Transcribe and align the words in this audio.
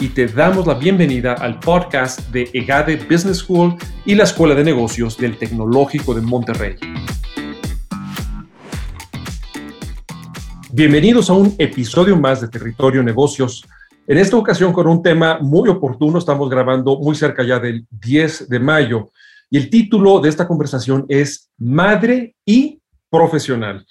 y 0.00 0.08
te 0.10 0.26
damos 0.28 0.66
la 0.66 0.74
bienvenida 0.74 1.32
al 1.34 1.58
podcast 1.58 2.20
de 2.30 2.48
EGADE 2.52 2.96
Business 3.10 3.38
School 3.38 3.74
y 4.04 4.14
la 4.14 4.24
Escuela 4.24 4.54
de 4.54 4.62
Negocios 4.62 5.16
del 5.16 5.36
Tecnológico 5.36 6.14
de 6.14 6.20
Monterrey. 6.20 6.76
Bienvenidos 10.70 11.30
a 11.30 11.32
un 11.32 11.52
episodio 11.58 12.16
más 12.16 12.40
de 12.40 12.48
Territorio 12.48 13.02
Negocios. 13.02 13.64
En 14.06 14.18
esta 14.18 14.36
ocasión 14.36 14.72
con 14.72 14.86
un 14.86 15.02
tema 15.02 15.40
muy 15.40 15.68
oportuno, 15.68 16.18
estamos 16.18 16.48
grabando 16.48 16.98
muy 16.98 17.16
cerca 17.16 17.42
ya 17.42 17.58
del 17.58 17.84
10 17.90 18.48
de 18.48 18.60
mayo 18.60 19.10
y 19.50 19.56
el 19.56 19.68
título 19.68 20.20
de 20.20 20.28
esta 20.28 20.46
conversación 20.46 21.06
es 21.08 21.50
Madre 21.58 22.36
y 22.44 22.80
Profesional. 23.10 23.84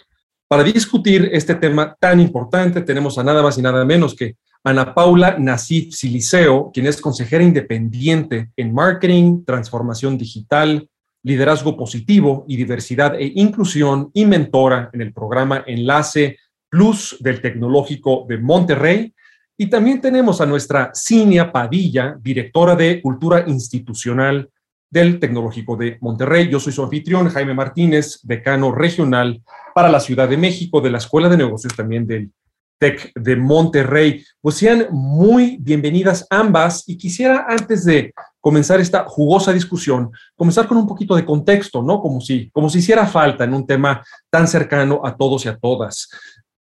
Para 0.48 0.64
discutir 0.64 1.30
este 1.34 1.56
tema 1.56 1.94
tan 2.00 2.22
importante 2.22 2.82
tenemos 2.82 3.18
a 3.18 3.24
nada 3.24 3.42
más 3.44 3.58
y 3.58 3.62
nada 3.62 3.84
menos 3.84 4.16
que 4.16 4.38
Ana 4.68 4.94
Paula 4.94 5.38
Nasif 5.40 5.94
Siliceo, 5.94 6.72
quien 6.74 6.88
es 6.88 7.00
consejera 7.00 7.42
independiente 7.42 8.50
en 8.58 8.74
marketing, 8.74 9.46
transformación 9.46 10.18
digital, 10.18 10.90
liderazgo 11.24 11.78
positivo 11.78 12.44
y 12.50 12.58
diversidad 12.58 13.16
e 13.16 13.32
inclusión 13.36 14.12
y 14.14 14.26
mentora 14.26 14.90
en 14.92 15.00
el 15.00 15.14
programa 15.14 15.64
Enlace 15.66 16.38
Plus 16.68 17.16
del 17.22 17.40
Tecnológico 17.40 18.26
de 18.28 18.40
Monterrey. 18.40 19.14
Y 19.56 19.68
también 19.68 20.02
tenemos 20.02 20.42
a 20.42 20.46
nuestra 20.46 20.92
Cinia 20.94 21.50
Padilla, 21.50 22.18
directora 22.22 22.76
de 22.76 23.02
Cultura 23.02 23.46
Institucional 23.48 24.50
del 24.90 25.18
Tecnológico 25.18 25.78
de 25.78 25.98
Monterrey. 26.02 26.50
Yo 26.50 26.60
soy 26.60 26.74
su 26.74 26.84
anfitrión, 26.84 27.30
Jaime 27.30 27.54
Martínez, 27.54 28.20
decano 28.22 28.74
regional 28.74 29.42
para 29.74 29.88
la 29.88 30.02
Ciudad 30.02 30.28
de 30.28 30.36
México 30.36 30.82
de 30.82 30.90
la 30.90 30.98
Escuela 30.98 31.30
de 31.30 31.38
Negocios 31.38 31.74
también 31.74 32.06
del 32.06 32.32
Tech 32.78 33.12
de 33.16 33.36
Monterrey. 33.36 34.24
Pues 34.42 34.56
sean 34.56 34.88
muy 34.92 35.58
bienvenidas 35.60 36.26
ambas 36.30 36.84
y 36.88 36.98
quisiera 36.98 37.46
antes 37.48 37.86
de 37.86 38.14
comenzar 38.40 38.80
esta 38.80 39.06
jugosa 39.06 39.52
discusión, 39.52 40.12
comenzar 40.36 40.68
con 40.68 40.78
un 40.78 40.88
poquito 40.88 41.16
de 41.16 41.26
contexto, 41.26 41.82
¿no? 41.82 42.00
Como 42.00 42.22
si, 42.22 42.50
como 42.52 42.70
si 42.70 42.80
hiciera 42.80 43.06
falta 43.06 43.44
en 43.44 43.54
un 43.54 43.68
tema 43.68 44.04
tan 44.30 44.48
cercano 44.48 45.02
a 45.04 45.16
todos 45.18 45.46
y 45.46 45.50
a 45.50 45.58
todas. 45.58 46.10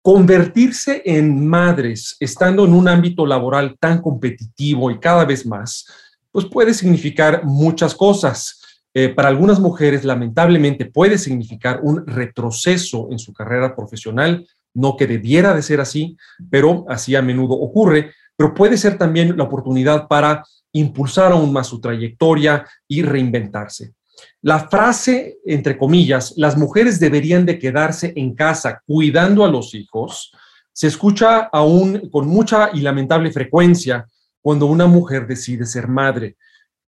Convertirse 0.01 1.03
en 1.05 1.47
madres 1.47 2.17
estando 2.21 2.65
en 2.65 2.73
un 2.73 2.89
ámbito 2.89 3.27
laboral 3.27 3.77
tan 3.79 4.01
competitivo 4.01 4.91
y 4.91 4.99
cada 4.99 5.25
vez 5.25 5.45
más, 5.47 5.87
pues 6.31 6.47
puede 6.47 6.75
significar 6.75 7.45
muchas 7.45 7.95
cosas. 7.95 8.61
Eh, 8.97 9.09
para 9.09 9.29
algunas 9.29 9.59
mujeres, 9.59 10.05
lamentablemente, 10.05 10.87
puede 10.87 11.19
significar 11.19 11.81
un 11.83 12.07
retroceso 12.07 13.09
en 13.11 13.19
su 13.19 13.33
carrera 13.33 13.75
profesional, 13.75 14.47
no 14.75 14.97
que 14.97 15.07
debiera 15.07 15.55
de 15.55 15.63
ser 15.63 15.81
así, 15.81 16.17
pero 16.51 16.85
así 16.89 17.15
a 17.15 17.23
menudo 17.23 17.55
ocurre, 17.55 18.13
pero 18.37 18.53
puede 18.53 18.77
ser 18.77 18.99
también 18.99 19.37
la 19.37 19.45
oportunidad 19.45 20.09
para 20.09 20.45
impulsar 20.73 21.33
aún 21.33 21.53
más 21.53 21.69
su 21.69 21.81
trayectoria 21.81 22.67
y 22.89 23.03
reinventarse. 23.03 23.95
La 24.43 24.69
frase, 24.69 25.39
entre 25.47 25.79
comillas, 25.79 26.35
las 26.37 26.57
mujeres 26.57 27.01
deberían 27.01 27.47
de 27.47 27.59
quedarse 27.59 28.13
en 28.17 28.35
casa 28.35 28.83
cuidando 28.85 29.45
a 29.45 29.49
los 29.49 29.75
hijos, 29.75 30.33
se 30.73 30.89
escucha 30.89 31.49
aún 31.53 32.11
con 32.11 32.27
mucha 32.27 32.71
y 32.75 32.81
lamentable 32.81 33.31
frecuencia 33.31 34.07
cuando 34.43 34.67
una 34.67 34.87
mujer 34.87 35.27
decide 35.27 35.65
ser 35.65 35.87
madre. 35.89 36.37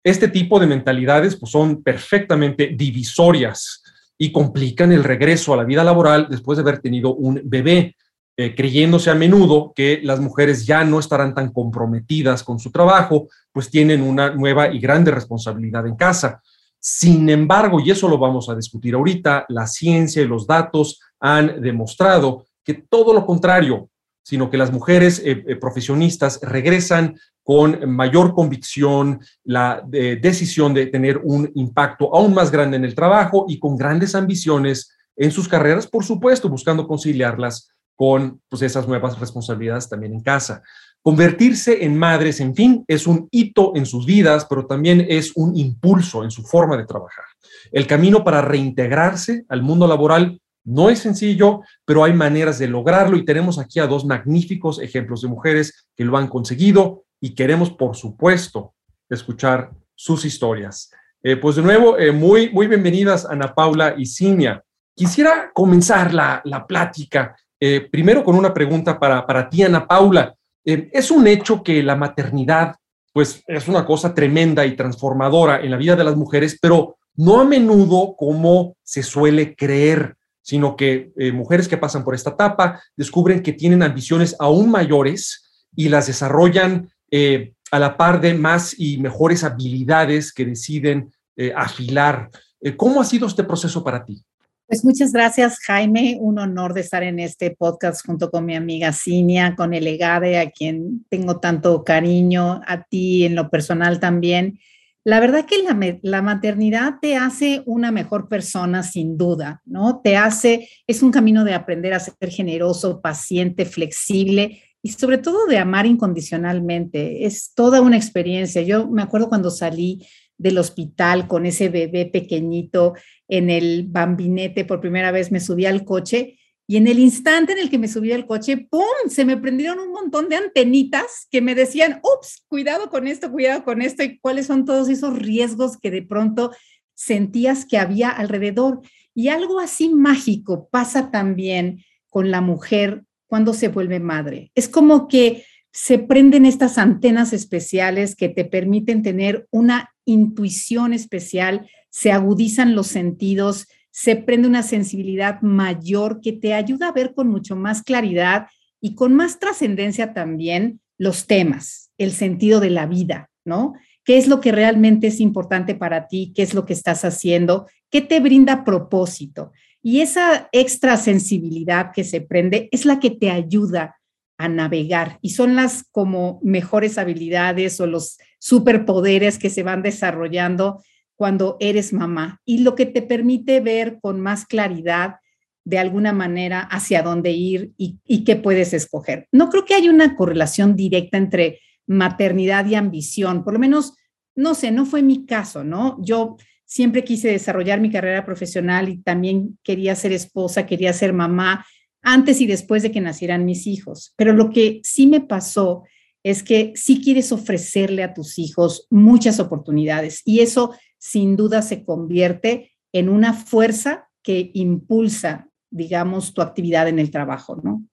Este 0.03 0.28
tipo 0.28 0.59
de 0.59 0.67
mentalidades 0.67 1.37
pues, 1.37 1.53
son 1.53 1.83
perfectamente 1.83 2.75
divisorias 2.77 3.84
y 4.19 4.33
complican 4.33 4.93
el 4.93 5.05
regreso 5.05 5.53
a 5.53 5.57
la 5.57 5.65
vida 5.65 5.85
laboral 5.85 6.29
después 6.31 6.57
de 6.57 6.63
haber 6.63 6.79
tenido 6.79 7.15
un 7.15 7.41
bebé, 7.45 7.97
eh, 8.37 8.55
creyéndose 8.55 9.11
a 9.11 9.15
menudo 9.15 9.73
que 9.75 10.01
las 10.03 10.21
mujeres 10.21 10.67
ya 10.67 10.85
no 10.85 10.99
estarán 10.99 11.35
tan 11.35 11.53
comprometidas 11.53 12.43
con 12.43 12.59
su 12.59 12.71
trabajo, 12.71 13.29
pues 13.53 13.71
tienen 13.71 14.03
una 14.03 14.31
nueva 14.31 14.73
y 14.73 14.81
grande 14.81 15.11
responsabilidad 15.11 15.87
en 15.87 15.97
casa. 15.97 16.43
Sin 16.81 17.29
embargo, 17.31 17.81
y 17.81 17.91
eso 17.91 18.09
lo 18.09 18.19
vamos 18.19 18.49
a 18.49 18.55
discutir 18.55 18.95
ahorita, 18.95 19.47
la 19.49 19.67
ciencia 19.67 20.23
y 20.23 20.27
los 20.27 20.47
datos 20.47 21.01
han 21.21 21.63
demostrado 21.63 22.45
que 22.63 22.75
todo 22.75 23.15
lo 23.15 23.25
contrario, 23.25 23.89
sino 24.23 24.51
que 24.51 24.59
las 24.59 24.73
mujeres 24.73 25.21
eh, 25.21 25.45
eh, 25.47 25.57
profesionistas 25.57 26.41
regresan 26.43 27.19
con 27.44 27.88
mayor 27.91 28.34
convicción, 28.34 29.21
la 29.44 29.84
decisión 29.87 30.72
de 30.72 30.87
tener 30.87 31.19
un 31.22 31.50
impacto 31.55 32.15
aún 32.16 32.32
más 32.32 32.50
grande 32.50 32.78
en 32.78 32.84
el 32.84 32.94
trabajo 32.94 33.44
y 33.47 33.59
con 33.59 33.77
grandes 33.77 34.15
ambiciones 34.15 34.97
en 35.15 35.31
sus 35.31 35.47
carreras, 35.47 35.87
por 35.87 36.05
supuesto, 36.05 36.49
buscando 36.49 36.88
conciliarlas 36.88 37.69
con 37.94 38.41
pues, 38.49 38.62
esas 38.62 38.88
nuevas 38.88 39.21
responsabilidades 39.21 39.88
también 39.88 40.15
en 40.15 40.22
casa. 40.22 40.62
Convertirse 41.03 41.84
en 41.84 41.99
madres, 41.99 42.41
en 42.41 42.55
fin, 42.55 42.82
es 42.88 43.06
un 43.06 43.28
hito 43.31 43.72
en 43.76 43.84
sus 43.84 44.06
vidas, 44.06 44.47
pero 44.49 44.66
también 44.66 45.06
es 45.09 45.32
un 45.37 45.55
impulso 45.55 46.25
en 46.25 46.31
su 46.31 46.43
forma 46.43 46.78
de 46.78 46.87
trabajar. 46.87 47.26
El 47.71 47.87
camino 47.87 48.25
para 48.25 48.41
reintegrarse 48.41 49.44
al 49.50 49.62
mundo 49.62 49.87
laboral 49.87 50.41
no 50.65 50.88
es 50.88 51.00
sencillo, 51.00 51.61
pero 51.84 52.05
hay 52.05 52.15
maneras 52.15 52.59
de 52.59 52.69
lograrlo 52.69 53.19
y 53.19 53.25
tenemos 53.26 53.59
aquí 53.59 53.81
a 53.81 53.87
dos 53.87 54.06
magníficos 54.06 54.81
ejemplos 54.81 55.21
de 55.21 55.28
mujeres 55.28 55.87
que 55.94 56.06
lo 56.06 56.16
han 56.16 56.26
conseguido 56.26 57.04
y 57.25 57.35
queremos, 57.35 57.71
por 57.71 57.97
supuesto, 57.97 58.75
escuchar 59.09 59.71
sus 59.95 60.27
historias. 60.27 60.91
Eh, 61.23 61.37
pues 61.37 61.57
de 61.57 61.62
nuevo, 61.62 61.97
eh, 61.97 62.12
muy, 62.12 62.51
muy 62.51 62.67
bienvenidas 62.67 63.25
Ana 63.25 63.55
Paula 63.55 63.95
y 63.97 64.05
Cinia. 64.05 64.62
Quisiera 64.95 65.51
comenzar 65.55 66.12
la, 66.12 66.43
la 66.45 66.67
plática 66.67 67.35
eh, 67.59 67.89
primero 67.91 68.23
con 68.23 68.37
una 68.37 68.53
pregunta 68.53 69.01
para, 69.01 69.27
para 69.27 69.49
ti, 69.49 69.62
Ana 69.62 69.87
Paula. 69.87 70.35
es 70.62 71.11
un 71.11 71.27
hecho 71.27 71.62
que 71.62 71.83
la 71.83 71.97
maternidad, 71.97 72.77
pues 73.15 73.43
es 73.47 73.69
una 73.69 73.87
cosa 73.87 74.12
tremenda 74.12 74.67
y 74.67 74.77
transformadora 74.77 75.62
en 75.62 75.71
la 75.71 75.79
vida 75.79 75.97
de 75.97 76.05
las 76.05 76.17
mujeres, 76.17 76.59
pero 76.61 76.99
no 77.15 77.41
a 77.41 77.45
menudo 77.47 78.17
como 78.19 78.77
se 78.83 79.03
suele 79.03 79.56
creer, 79.56 80.15
sino 80.43 80.77
que 80.77 81.11
mujeres 81.33 81.69
que 81.69 81.79
pasan 81.79 82.05
por 82.05 82.15
esta 82.15 82.31
etapa 82.33 82.83
descubren 82.95 83.43
que 83.43 83.55
tienen 83.55 83.83
ambiciones 83.83 84.37
aún 84.39 84.71
mayores 84.71 85.41
y 85.75 85.89
las 85.89 86.06
desarrollan 86.06 86.91
eh, 87.11 87.53
a 87.71 87.79
la 87.79 87.97
par 87.97 88.21
de 88.21 88.35
más 88.35 88.79
y 88.79 88.99
mejores 88.99 89.45
habilidades 89.45 90.33
que 90.33 90.45
deciden 90.45 91.13
eh, 91.37 91.53
afilar. 91.57 92.31
Eh, 92.61 92.77
¿Cómo 92.77 93.01
ha 93.01 93.05
sido 93.05 93.27
este 93.27 93.45
proceso 93.45 93.83
para 93.83 94.05
ti? 94.05 94.23
Pues 94.67 94.85
muchas 94.85 95.13
gracias, 95.13 95.59
Jaime. 95.67 96.17
Un 96.21 96.39
honor 96.39 96.73
de 96.73 96.81
estar 96.81 97.03
en 97.03 97.19
este 97.19 97.51
podcast 97.51 98.07
junto 98.07 98.31
con 98.31 98.47
mi 98.47 98.55
amiga 98.55 98.93
Cinia, 98.93 99.55
con 99.57 99.75
el 99.75 99.87
EGADE, 99.87 100.39
a 100.39 100.51
quien 100.51 101.05
tengo 101.11 101.41
tanto 101.41 101.85
cariño, 101.85 102.63
a 102.67 102.83
ti 102.85 103.25
en 103.25 103.35
lo 103.35 103.51
personal 103.51 104.01
también. 104.01 104.59
La 105.07 105.21
verdad 105.21 105.45
que 105.45 105.57
la, 106.03 106.23
maternidad 106.23 106.95
te 107.03 107.17
hace 107.17 107.63
una 107.67 107.93
mejor 107.93 108.27
persona, 108.27 108.83
sin 108.83 109.19
duda, 109.19 109.61
¿no? 109.67 110.01
Te 110.03 110.17
hace, 110.17 110.69
es 110.87 111.03
un 111.03 111.11
camino 111.11 111.45
de 111.45 111.53
aprender 111.53 111.93
a 111.93 112.01
ser 112.01 112.31
generoso, 112.31 113.03
paciente, 113.03 113.67
flexible 113.67 114.63
y 114.84 114.91
sobre 114.91 115.17
todo 115.17 115.47
de 115.47 115.56
amar 115.56 115.87
incondicionalmente. 115.87 117.25
Es 117.25 117.55
toda 117.55 117.81
una 117.81 117.97
experiencia. 117.97 118.61
Yo 118.61 118.87
me 118.87 119.00
acuerdo 119.00 119.31
cuando 119.31 119.50
salí 119.50 120.06
del 120.37 120.59
hospital 120.59 121.26
con 121.26 121.47
ese 121.47 121.70
bebé 121.70 122.05
pequeñito 122.05 122.93
en 123.26 123.49
el 123.49 123.87
bambinete 123.88 124.67
por 124.67 124.82
primera 124.82 125.11
vez, 125.11 125.32
me 125.32 125.41
subí 125.41 125.64
al 125.64 125.87
coche 125.87 126.38
y 126.67 126.76
en 126.76 126.87
el 126.87 126.99
instante 126.99 127.53
en 127.53 127.61
el 127.61 127.70
que 127.70 127.79
me 127.79 127.88
subí 127.88 128.12
al 128.12 128.26
coche, 128.26 128.59
¡pum!, 128.59 129.09
se 129.09 129.25
me 129.25 129.38
prendieron 129.38 129.79
un 129.79 129.91
montón 129.91 130.29
de 130.29 130.37
antenitas 130.37 131.29
que 131.31 131.41
me 131.41 131.55
decían, 131.55 132.00
ups, 132.03 132.44
cuidado 132.47 132.91
con 132.91 133.09
esto, 133.09 133.32
cuidado 133.32 133.64
con 133.64 133.81
esto, 133.81 134.03
y 134.03 134.19
cuáles 134.19 134.47
son 134.47 134.67
todos 134.67 134.91
esos 134.91 135.19
riesgos 135.19 135.79
que 135.79 135.91
de 135.91 136.03
pronto 136.03 136.50
sentías 136.93 137.64
que 137.64 137.79
había 137.79 138.11
alrededor. 138.11 138.82
Y 139.14 139.29
algo 139.29 139.61
así 139.61 139.88
mágico 139.88 140.69
pasa 140.70 141.11
también 141.11 141.82
con 142.11 142.31
la 142.31 142.43
mujer 142.43 143.05
cuando 143.26 143.55
se 143.55 143.69
vuelve 143.69 144.00
madre. 144.00 144.50
Es 144.55 144.69
como 144.69 145.09
que 145.09 145.44
se 145.73 145.99
prenden 145.99 146.47
estas 146.47 146.79
antenas 146.79 147.32
especiales 147.32 148.15
que 148.15 148.29
te 148.29 148.44
permiten 148.44 149.03
tener 149.03 149.47
una 149.50 149.91
intuición 150.05 150.93
especial, 150.93 151.69
se 151.91 152.12
agudizan 152.12 152.75
los 152.75 152.87
sentidos, 152.87 153.67
se 153.91 154.17
prende 154.17 154.49
una 154.49 154.62
sensibilidad 154.62 155.41
mayor 155.43 156.21
que 156.21 156.32
te 156.32 156.55
ayuda 156.55 156.88
a 156.88 156.93
ver 156.93 157.15
con 157.15 157.29
mucho 157.29 157.56
más 157.56 157.82
claridad 157.82 158.47
y 158.81 158.94
con 158.94 159.15
más 159.15 159.38
trascendencia 159.38 160.12
también 160.12 160.81
los 160.99 161.26
temas, 161.26 161.91
el 161.99 162.12
sentido 162.12 162.61
de 162.61 162.71
la 162.71 162.87
vida, 162.87 163.31
¿no? 163.44 163.75
qué 164.05 164.19
es 164.19 164.29
lo 164.29 164.41
que 164.41 164.53
realmente 164.53 165.09
es 165.09 165.21
importante 165.21 165.75
para 165.75 166.06
ti, 166.06 166.32
qué 166.35 166.43
es 166.43 166.55
lo 166.55 166.65
que 166.67 166.75
estás 166.75 167.05
haciendo, 167.05 167.67
qué 167.91 168.00
te 168.00 168.21
brinda 168.21 168.65
propósito. 168.65 169.53
Y 169.87 170.01
esa 170.01 170.49
extra 170.51 170.97
sensibilidad 170.97 171.93
que 171.93 172.05
se 172.05 172.23
prende 172.23 172.71
es 172.73 172.87
la 172.87 172.99
que 173.01 173.11
te 173.11 173.31
ayuda 173.31 174.01
a 174.39 174.49
navegar 174.49 175.19
y 175.21 175.31
son 175.31 175.57
las 175.57 175.85
como 175.93 176.41
mejores 176.43 176.97
habilidades 176.97 177.79
o 177.81 177.87
los 177.87 178.17
superpoderes 178.39 179.39
que 179.39 179.51
se 179.51 179.63
van 179.63 179.83
desarrollando 179.83 180.83
cuando 181.17 181.59
eres 181.61 181.93
mamá 181.93 182.41
y 182.47 182.61
lo 182.61 182.75
que 182.75 182.87
te 182.87 183.03
permite 183.03 183.61
ver 183.61 183.99
con 184.01 184.21
más 184.21 184.47
claridad 184.47 185.17
de 185.65 185.79
alguna 185.79 186.15
manera 186.15 186.61
hacia 186.61 187.03
dónde 187.03 187.33
ir 187.33 187.73
y, 187.77 187.99
y 188.07 188.25
qué 188.25 188.37
puedes 188.37 188.73
escoger. 188.73 189.29
No 189.33 189.51
creo 189.51 189.67
que 189.67 189.75
haya 189.75 189.91
una 189.91 190.17
correlación 190.17 190.77
directa 190.77 191.19
entre 191.19 191.61
maternidad 191.87 192.65
y 192.65 192.75
ambición, 192.75 193.45
por 193.45 193.53
lo 193.53 193.59
menos, 193.59 193.93
no 194.35 194.55
sé, 194.55 194.71
no 194.71 194.87
fue 194.87 195.03
mi 195.03 195.27
caso, 195.27 195.63
¿no? 195.63 195.99
Yo 196.01 196.39
siempre 196.64 197.05
quise 197.05 197.28
desarrollar 197.28 197.81
mi 197.81 197.90
carrera 197.90 198.25
profesional 198.25 198.88
y 198.88 198.99
también 198.99 199.58
quería 199.62 199.94
ser 199.94 200.12
esposa, 200.12 200.66
quería 200.66 200.93
ser 200.93 201.12
mamá 201.12 201.64
antes 202.02 202.40
y 202.40 202.46
después 202.46 202.82
de 202.82 202.90
que 202.90 203.00
nacieran 203.00 203.44
mis 203.44 203.66
hijos. 203.66 204.12
Pero 204.16 204.32
lo 204.32 204.50
que 204.50 204.81
sí 204.82 205.06
me 205.06 205.20
pasó 205.20 205.84
es 206.22 206.43
que 206.43 206.72
sí 206.75 207.02
quieres 207.02 207.32
ofrecerle 207.32 208.02
a 208.02 208.14
tus 208.14 208.38
hijos 208.38 208.87
muchas 208.90 209.40
oportunidades 209.40 210.22
y 210.25 210.40
eso 210.40 210.75
sin 210.99 211.37
duda 211.37 211.62
se 211.62 211.84
convierte 211.84 212.72
en 212.93 213.08
una 213.08 213.34
fuerza 213.34 214.08
que 214.22 214.50
impulsa, 214.55 215.49
digamos, 215.70 216.32
tu 216.32 216.40
actividad 216.40 216.88
en 216.88 216.99
el 216.99 217.11
trabajo, 217.11 217.61
¿no? 217.62 217.84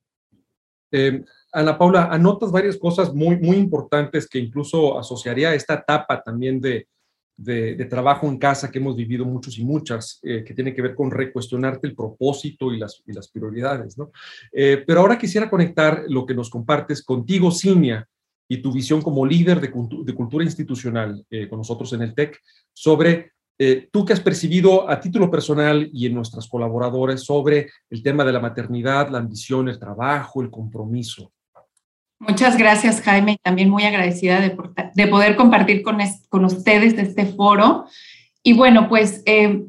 Eh, 0.93 1.23
Ana 1.51 1.77
Paula, 1.77 2.05
anotas 2.05 2.51
varias 2.51 2.77
cosas 2.77 3.13
muy, 3.13 3.37
muy 3.37 3.57
importantes 3.57 4.27
que 4.27 4.39
incluso 4.39 4.97
asociaría 4.97 5.49
a 5.49 5.55
esta 5.55 5.75
etapa 5.75 6.21
también 6.21 6.61
de, 6.61 6.87
de, 7.43 7.85
trabajo 7.85 8.27
en 8.27 8.37
casa 8.37 8.69
que 8.69 8.79
hemos 8.79 8.95
vivido 8.95 9.25
muchos 9.25 9.57
y 9.57 9.63
muchas, 9.63 10.19
eh, 10.23 10.43
que 10.43 10.53
tiene 10.53 10.73
que 10.73 10.81
ver 10.81 10.95
con 10.95 11.11
recuestionarte 11.11 11.87
el 11.87 11.95
propósito 11.95 12.71
y 12.71 12.77
las, 12.77 13.01
y 13.05 13.13
las 13.13 13.29
prioridades, 13.29 13.97
¿no? 13.97 14.11
Eh, 14.51 14.83
pero 14.85 15.01
ahora 15.01 15.17
quisiera 15.17 15.49
conectar 15.49 16.03
lo 16.07 16.25
que 16.25 16.33
nos 16.33 16.49
compartes 16.49 17.03
contigo, 17.03 17.51
Cinia, 17.51 18.07
y 18.47 18.61
tu 18.61 18.71
visión 18.71 19.01
como 19.01 19.25
líder 19.25 19.61
de, 19.61 19.71
de 20.03 20.13
cultura 20.13 20.43
institucional 20.43 21.25
eh, 21.29 21.47
con 21.47 21.59
nosotros 21.59 21.93
en 21.93 22.01
el 22.01 22.13
TEC, 22.13 22.39
sobre 22.73 23.31
tú 23.91 24.03
que 24.03 24.13
has 24.13 24.19
percibido 24.19 24.89
a 24.89 24.99
título 24.99 25.29
personal 25.29 25.87
y 25.93 26.07
en 26.07 26.15
nuestras 26.15 26.47
colaboradores 26.47 27.21
sobre 27.21 27.69
el 27.91 28.01
tema 28.01 28.25
de 28.25 28.31
la 28.31 28.39
maternidad, 28.39 29.11
la 29.11 29.19
ambición, 29.19 29.69
el 29.69 29.77
trabajo, 29.77 30.41
el 30.41 30.49
compromiso. 30.49 31.31
Muchas 32.21 32.55
gracias, 32.55 33.01
Jaime, 33.01 33.31
y 33.31 33.37
también 33.37 33.67
muy 33.67 33.83
agradecida 33.83 34.39
de, 34.39 35.07
poder 35.07 35.35
compartir 35.35 35.81
con, 35.81 35.97
con, 36.29 36.45
ustedes 36.45 36.93
este 36.93 37.25
foro. 37.25 37.85
Y 38.43 38.53
bueno, 38.53 38.87
pues 38.87 39.23
eh, 39.25 39.65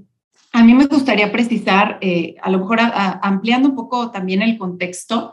a 0.52 0.62
mí 0.62 0.75
me 0.75 0.84
gustaría 0.84 1.32
precisar, 1.32 1.96
eh, 2.02 2.34
a 2.43 2.50
lo 2.50 2.58
mejor 2.58 2.81
ampliando 2.82 3.70
un 3.70 3.75
poco 3.75 4.10
también 4.10 4.43
el 4.43 4.58
contexto, 4.58 5.32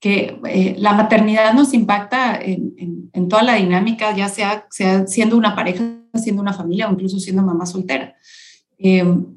que 0.00 0.40
eh, 0.48 0.74
la 0.78 0.94
maternidad 0.94 1.54
nos 1.54 1.72
impacta 1.74 2.36
en, 2.40 2.74
en, 3.12 3.28
toda 3.28 3.44
la 3.44 3.54
dinámica, 3.54 4.16
ya 4.16 4.28
sea, 4.28 4.66
sea 4.68 5.06
siendo 5.06 5.36
una 5.36 5.54
pareja, 5.54 5.84
siendo 6.14 6.42
una 6.42 6.52
familia 6.52 6.88
o 6.88 6.92
incluso 6.92 7.20
siendo 7.20 7.44
mamá 7.44 7.66
soltera. 7.66 8.16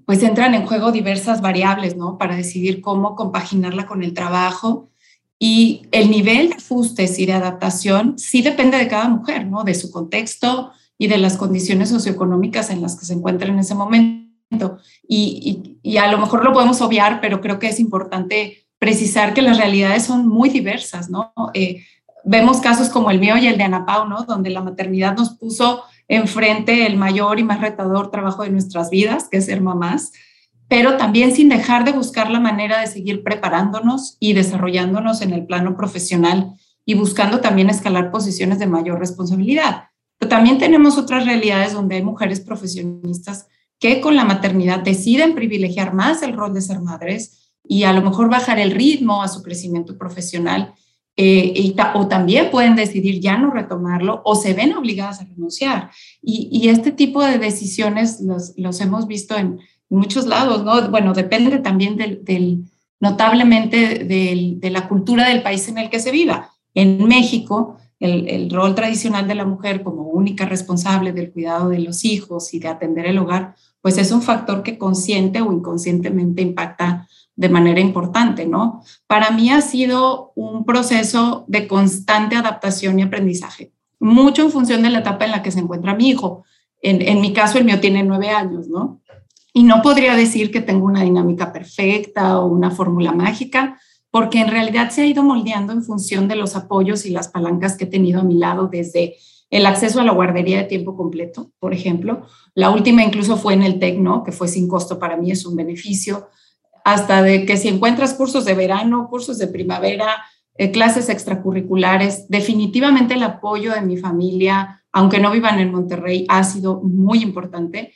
pues 0.06 0.24
entran 0.24 0.56
en 0.56 0.66
juego 0.66 0.92
diversas 0.92 1.40
variables, 1.40 1.96
¿no? 1.96 2.18
Para 2.18 2.36
decidir 2.36 2.82
cómo 2.82 3.16
compaginarla 3.16 3.86
con 3.86 4.02
el 4.02 4.16
trabajo 4.16 4.91
y 5.44 5.88
el 5.92 6.12
nivel 6.12 6.50
de 6.50 6.56
ajustes 6.56 7.18
y 7.18 7.26
de 7.26 7.34
adaptación 7.34 8.20
sí 8.20 8.44
depende 8.44 8.78
de 8.78 8.88
cada 8.88 9.10
mujer, 9.10 9.48
¿no? 9.48 9.64
De 9.64 9.74
su 9.74 9.90
contexto 9.90 10.72
y 11.00 11.08
de 11.08 11.18
las 11.18 11.36
condiciones 11.36 11.90
socioeconómicas 11.90 12.70
en 12.70 12.80
las 12.80 12.96
que 12.96 13.08
se 13.08 13.14
encuentra 13.14 13.50
en 13.50 13.58
ese 13.58 13.74
momento. 13.74 14.78
Y, 15.08 15.80
a 15.98 16.12
lo 16.12 16.20
mejor 16.20 16.44
lo 16.44 16.54
podemos 16.54 16.80
obviar, 16.82 17.22
pero 17.22 17.42
creo 17.42 17.58
que 17.58 17.70
es 17.70 17.80
importante 17.80 18.68
precisar 18.78 19.34
que 19.34 19.42
las 19.42 19.58
realidades 19.58 20.04
son 20.04 20.28
muy 20.28 20.50
diversas, 20.50 21.10
¿no? 21.10 21.34
Eh, 21.56 21.86
vemos 22.24 22.62
casos 22.62 22.90
como 22.90 23.10
el 23.10 23.20
mío 23.20 23.36
y 23.38 23.48
el 23.48 23.58
de 23.58 23.64
Ana 23.64 23.84
Pau, 23.84 24.08
¿no? 24.08 24.26
Donde 24.26 24.52
la 24.52 24.62
maternidad 24.62 25.18
nos 25.18 25.32
puso 25.32 25.82
enfrente 26.08 26.86
el 26.86 26.98
mayor 26.98 27.40
y 27.40 27.44
más 27.44 27.62
retador 27.62 28.12
trabajo 28.12 28.44
de 28.44 28.52
nuestras 28.52 28.92
vidas, 28.92 29.28
que 29.28 29.38
es 29.38 29.46
ser 29.46 29.60
mamás 29.60 30.12
pero 30.72 30.96
también 30.96 31.36
sin 31.36 31.50
dejar 31.50 31.84
de 31.84 31.92
buscar 31.92 32.32
la 32.32 32.40
manera 32.40 32.80
de 32.80 32.88
seguir 32.88 33.24
preparándonos 33.24 34.16
y 34.22 34.32
desarrollándonos 34.32 35.22
en 35.22 35.34
el 35.34 35.46
plano 35.46 35.76
profesional 35.76 36.54
y 36.86 36.94
buscando 36.94 37.42
también 37.42 37.70
escalar 37.70 38.10
posiciones 38.10 38.58
de 38.58 38.68
mayor 38.68 38.98
responsabilidad. 38.98 39.90
Pero 40.18 40.30
también 40.30 40.60
tenemos 40.60 40.98
otras 40.98 41.26
realidades 41.26 41.74
donde 41.74 41.96
hay 41.98 42.04
mujeres 42.04 42.40
profesionistas 42.40 43.48
que 43.80 44.00
con 44.00 44.16
la 44.16 44.24
maternidad 44.24 44.80
deciden 44.80 45.36
privilegiar 45.36 45.94
más 45.94 46.24
el 46.24 46.32
rol 46.32 46.54
de 46.54 46.62
ser 46.62 46.80
madres 46.80 47.52
y 47.68 47.84
a 47.84 47.92
lo 47.92 48.02
mejor 48.02 48.30
bajar 48.30 48.58
el 48.58 48.72
ritmo 48.72 49.22
a 49.22 49.28
su 49.28 49.44
crecimiento 49.44 49.98
profesional 49.98 50.74
eh, 51.18 51.76
o 51.96 52.08
también 52.08 52.50
pueden 52.50 52.78
decidir 52.78 53.20
ya 53.20 53.38
no 53.38 53.52
retomarlo 53.52 54.22
o 54.24 54.36
se 54.36 54.54
ven 54.54 54.74
obligadas 54.74 55.20
a 55.20 55.26
renunciar. 55.26 55.92
Y, 56.22 56.48
y 56.50 56.70
este 56.70 56.94
tipo 56.94 57.22
de 57.22 57.40
decisiones 57.40 58.22
los, 58.22 58.54
los 58.56 58.80
hemos 58.80 59.06
visto 59.06 59.36
en, 59.36 59.60
muchos 59.92 60.26
lados, 60.26 60.64
¿no? 60.64 60.90
Bueno, 60.90 61.14
depende 61.14 61.60
también 61.60 61.98
del, 61.98 62.66
notablemente 63.00 64.06
de 64.06 64.70
la 64.72 64.88
cultura 64.88 65.28
del 65.30 65.44
país 65.44 65.68
en 65.68 65.78
el 65.78 65.90
que 65.90 66.00
se 66.00 66.12
viva. 66.12 66.50
En 66.74 67.06
México, 67.06 67.78
el, 68.02 68.50
rol 68.50 68.74
tradicional 68.74 69.28
de 69.28 69.36
la 69.36 69.46
mujer 69.46 69.84
como 69.84 70.04
única 70.04 70.46
responsable 70.46 71.14
del 71.14 71.32
cuidado 71.32 71.70
de 71.70 71.80
los 71.80 72.04
hijos 72.04 72.54
y 72.54 72.60
de 72.60 72.68
atender 72.68 73.06
el 73.06 73.20
hogar, 73.20 73.56
pues 73.82 73.98
es 73.98 74.12
un 74.12 74.22
factor 74.22 74.64
que 74.64 74.78
consciente 74.78 75.42
o 75.42 75.54
inconscientemente 75.54 76.42
impacta 76.42 77.08
de 77.36 77.50
manera 77.50 77.80
importante, 77.80 78.46
¿no? 78.46 78.84
Para 79.08 79.32
mí 79.32 79.52
ha 79.52 79.62
sido 79.62 80.32
un 80.36 80.66
proceso 80.66 81.46
de 81.48 81.68
constante 81.68 82.36
adaptación 82.36 83.00
y 83.00 83.04
aprendizaje, 83.04 83.72
mucho 84.00 84.44
en 84.44 84.52
función 84.52 84.82
de 84.82 84.90
la 84.90 85.00
etapa 85.00 85.26
en 85.26 85.32
la 85.32 85.44
que 85.44 85.52
se 85.52 85.60
encuentra 85.60 85.96
mi 85.96 86.10
hijo. 86.10 86.44
En, 86.82 87.02
en 87.02 87.22
mi 87.22 87.34
caso, 87.34 87.60
el 87.60 87.66
mío 87.66 87.80
tiene 87.80 88.04
nueve 88.04 88.30
años, 88.30 88.68
¿no? 88.68 89.01
Y 89.54 89.64
no 89.64 89.82
podría 89.82 90.16
decir 90.16 90.52
que 90.52 90.62
tengo 90.62 90.86
una 90.86 91.04
dinámica 91.04 91.52
perfecta 91.52 92.40
o 92.40 92.48
una 92.48 92.72
fórmula 92.72 93.12
mágica, 93.12 93.80
porque 94.10 94.40
en 94.40 94.50
realidad 94.50 94.90
se 94.92 95.02
ha 95.02 95.06
ido 95.06 95.24
moldeando 95.24 95.74
en 95.74 95.84
función 95.84 96.28
de 96.28 96.36
los 96.36 96.56
apoyos 96.56 97.06
y 97.06 97.10
las 97.10 97.30
palancas 97.30 97.78
que 97.78 97.86
he 97.86 97.88
tenido 97.88 98.22
a 98.22 98.24
mi 98.24 98.36
lado 98.36 98.68
desde 98.68 99.16
el 99.50 99.66
acceso 99.66 100.00
a 100.00 100.06
la 100.06 100.14
guardería 100.14 100.58
de 100.58 100.64
tiempo 100.64 100.96
completo, 100.96 101.52
por 101.60 101.74
ejemplo. 101.74 102.26
La 102.56 102.70
última 102.70 103.04
incluso 103.04 103.38
fue 103.38 103.54
en 103.54 103.64
el 103.64 103.80
TECNO, 103.80 104.24
que 104.24 104.32
fue 104.32 104.48
sin 104.48 104.68
costo 104.68 104.98
para 104.98 105.18
mí, 105.18 105.32
es 105.32 105.46
un 105.46 105.56
beneficio, 105.56 106.30
hasta 106.84 107.22
de 107.22 107.46
que 107.46 107.58
si 107.58 107.68
encuentras 107.68 108.14
cursos 108.14 108.46
de 108.46 108.54
verano, 108.54 109.08
cursos 109.10 109.38
de 109.38 109.48
primavera, 109.48 110.24
eh, 110.56 110.72
clases 110.72 111.10
extracurriculares, 111.10 112.28
definitivamente 112.30 113.14
el 113.14 113.24
apoyo 113.24 113.74
de 113.74 113.82
mi 113.82 113.98
familia, 113.98 114.84
aunque 114.92 115.20
no 115.20 115.32
vivan 115.32 115.60
en 115.60 115.72
Monterrey, 115.72 116.26
ha 116.30 116.44
sido 116.44 116.82
muy 116.82 117.22
importante 117.22 117.94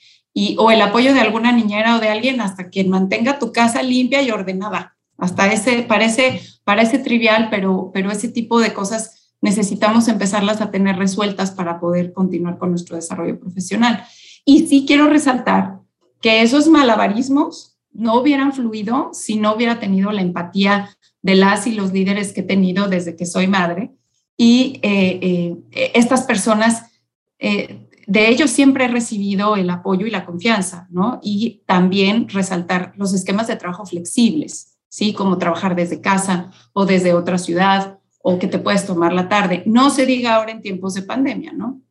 o 0.57 0.71
el 0.71 0.81
apoyo 0.81 1.13
de 1.13 1.21
alguna 1.21 1.51
niñera 1.51 1.95
o 1.95 1.99
de 1.99 2.09
alguien 2.09 2.41
hasta 2.41 2.69
quien 2.69 2.89
mantenga 2.89 3.39
tu 3.39 3.51
casa 3.51 3.81
limpia 3.81 4.21
y 4.21 4.31
ordenada. 4.31 4.97
Hasta 5.17 5.51
ese, 5.51 5.83
parece, 5.83 6.41
parece 6.63 6.99
trivial, 6.99 7.47
pero, 7.49 7.91
pero 7.93 8.11
ese 8.11 8.27
tipo 8.27 8.59
de 8.59 8.73
cosas 8.73 9.33
necesitamos 9.41 10.07
empezarlas 10.07 10.59
a 10.59 10.71
tener 10.71 10.97
resueltas 10.97 11.51
para 11.51 11.79
poder 11.79 12.13
continuar 12.13 12.57
con 12.57 12.71
nuestro 12.71 12.95
desarrollo 12.95 13.39
profesional. 13.39 14.03
Y 14.43 14.67
sí 14.67 14.85
quiero 14.85 15.07
resaltar 15.07 15.79
que 16.21 16.41
esos 16.41 16.67
malabarismos 16.67 17.77
no 17.93 18.19
hubieran 18.19 18.51
fluido 18.51 19.11
si 19.13 19.37
no 19.37 19.55
hubiera 19.55 19.79
tenido 19.79 20.11
la 20.11 20.21
empatía 20.21 20.89
de 21.21 21.35
las 21.35 21.65
y 21.65 21.71
los 21.71 21.93
líderes 21.93 22.33
que 22.33 22.41
he 22.41 22.43
tenido 22.43 22.87
desde 22.87 23.15
que 23.15 23.25
soy 23.25 23.47
madre. 23.47 23.91
Y 24.37 24.79
eh, 24.81 25.55
eh, 25.71 25.91
estas 25.93 26.23
personas 26.23 26.91
eh, 27.39 27.84
de 28.07 28.29
ellos 28.29 28.51
siempre 28.51 28.85
he 28.85 28.87
recibido 28.87 29.55
el 29.55 29.69
apoyo 29.69 30.05
y 30.05 30.11
la 30.11 30.25
confianza, 30.25 30.87
¿no? 30.89 31.19
Y 31.23 31.63
también 31.65 32.29
resaltar 32.29 32.93
los 32.97 33.13
esquemas 33.13 33.47
de 33.47 33.55
trabajo 33.55 33.85
flexibles, 33.85 34.77
¿sí? 34.89 35.13
Como 35.13 35.37
trabajar 35.37 35.75
desde 35.75 36.01
casa 36.01 36.51
o 36.73 36.85
desde 36.85 37.13
otra 37.13 37.37
ciudad 37.37 37.99
o 38.21 38.39
que 38.39 38.47
te 38.47 38.59
puedes 38.59 38.85
tomar 38.85 39.13
la 39.13 39.29
tarde. 39.29 39.63
No 39.65 39.89
se 39.89 40.05
diga 40.05 40.35
ahora 40.35 40.51
en 40.51 40.61
tiempos 40.61 40.93
de 40.93 41.03
pandemia, 41.03 41.53
¿no? 41.53 41.81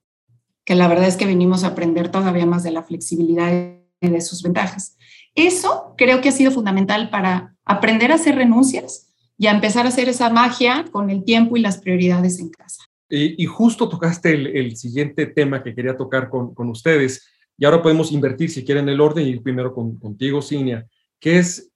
Que 0.64 0.74
la 0.74 0.88
verdad 0.88 1.06
es 1.06 1.16
que 1.16 1.26
venimos 1.26 1.64
a 1.64 1.68
aprender 1.68 2.10
todavía 2.10 2.46
más 2.46 2.62
de 2.62 2.70
la 2.70 2.82
flexibilidad 2.82 3.52
y 4.00 4.08
de 4.08 4.20
sus 4.20 4.42
ventajas. 4.42 4.96
Eso 5.34 5.94
creo 5.96 6.20
que 6.20 6.28
ha 6.28 6.32
sido 6.32 6.50
fundamental 6.50 7.10
para 7.10 7.56
aprender 7.64 8.12
a 8.12 8.16
hacer 8.16 8.36
renuncias 8.36 9.14
y 9.36 9.46
a 9.48 9.50
empezar 9.50 9.86
a 9.86 9.88
hacer 9.88 10.08
esa 10.08 10.30
magia 10.30 10.84
con 10.92 11.10
el 11.10 11.24
tiempo 11.24 11.56
y 11.56 11.60
las 11.60 11.78
prioridades 11.78 12.38
en 12.38 12.50
casa. 12.50 12.84
Y, 13.08 13.44
justo 13.46 13.88
tocaste 13.88 14.32
el, 14.32 14.76
siguiente 14.76 15.26
tema 15.26 15.62
que 15.62 15.74
quería 15.74 15.96
tocar 15.96 16.28
con, 16.28 16.54
con, 16.54 16.68
ustedes. 16.68 17.28
Y 17.56 17.64
ahora 17.64 17.82
podemos 17.82 18.10
invertir, 18.10 18.50
si 18.50 18.64
quieren, 18.64 18.88
el 18.88 19.00
orden 19.00 19.26
y 19.26 19.30
ir 19.30 19.42
primero 19.42 19.72
con, 19.74 19.98
contigo, 19.98 20.40
Cinia, 20.42 20.86
que 21.20 21.38
es 21.38 21.70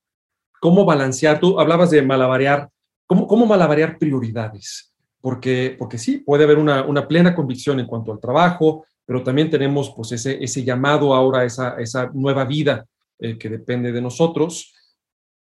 cómo 0.60 0.84
balancear. 0.84 1.38
Tú 1.38 1.60
hablabas 1.60 1.90
de 1.90 2.02
malabarear, 2.02 2.68
cómo, 3.06 3.26
cómo 3.26 3.46
malabarear 3.46 3.98
prioridades. 3.98 4.92
Porque, 5.20 5.76
porque 5.78 5.98
sí, 5.98 6.18
puede 6.18 6.44
haber 6.44 6.58
una, 6.58 6.84
una 6.84 7.06
plena 7.06 7.34
convicción 7.34 7.80
en 7.80 7.86
cuanto 7.86 8.12
al 8.12 8.20
trabajo, 8.20 8.86
pero 9.04 9.22
también 9.22 9.50
tenemos 9.50 9.92
pues 9.94 10.12
ese, 10.12 10.42
ese 10.42 10.64
llamado 10.64 11.14
ahora, 11.14 11.44
esa, 11.44 11.78
esa 11.80 12.10
nueva 12.14 12.44
vida 12.44 12.86
eh, 13.18 13.36
que 13.36 13.48
depende 13.48 13.90
de 13.90 14.00
nosotros. 14.00 14.74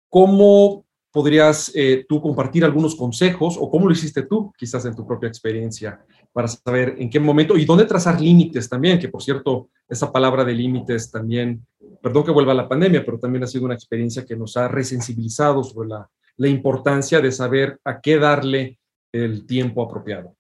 ¿Cómo 0.08 0.85
podrías 1.16 1.72
eh, 1.74 2.04
tú 2.06 2.20
compartir 2.20 2.62
algunos 2.62 2.94
consejos 2.94 3.56
o 3.58 3.70
cómo 3.70 3.86
lo 3.86 3.92
hiciste 3.92 4.24
tú, 4.24 4.52
quizás 4.54 4.84
en 4.84 4.94
tu 4.94 5.06
propia 5.06 5.30
experiencia, 5.30 6.04
para 6.30 6.46
saber 6.46 6.96
en 6.98 7.08
qué 7.08 7.18
momento 7.18 7.56
y 7.56 7.64
dónde 7.64 7.86
trazar 7.86 8.20
límites 8.20 8.68
también, 8.68 8.98
que 8.98 9.08
por 9.08 9.22
cierto, 9.22 9.70
esa 9.88 10.12
palabra 10.12 10.44
de 10.44 10.52
límites 10.52 11.10
también, 11.10 11.66
perdón 12.02 12.22
que 12.22 12.32
vuelva 12.32 12.52
a 12.52 12.56
la 12.56 12.68
pandemia, 12.68 13.02
pero 13.02 13.18
también 13.18 13.44
ha 13.44 13.46
sido 13.46 13.64
una 13.64 13.72
experiencia 13.72 14.26
que 14.26 14.36
nos 14.36 14.58
ha 14.58 14.68
resensibilizado 14.68 15.64
sobre 15.64 15.88
la, 15.88 16.10
la 16.36 16.48
importancia 16.48 17.22
de 17.22 17.32
saber 17.32 17.80
a 17.82 17.98
qué 17.98 18.18
darle 18.18 18.78
el 19.10 19.46
tiempo 19.46 19.82
apropiado. 19.82 20.36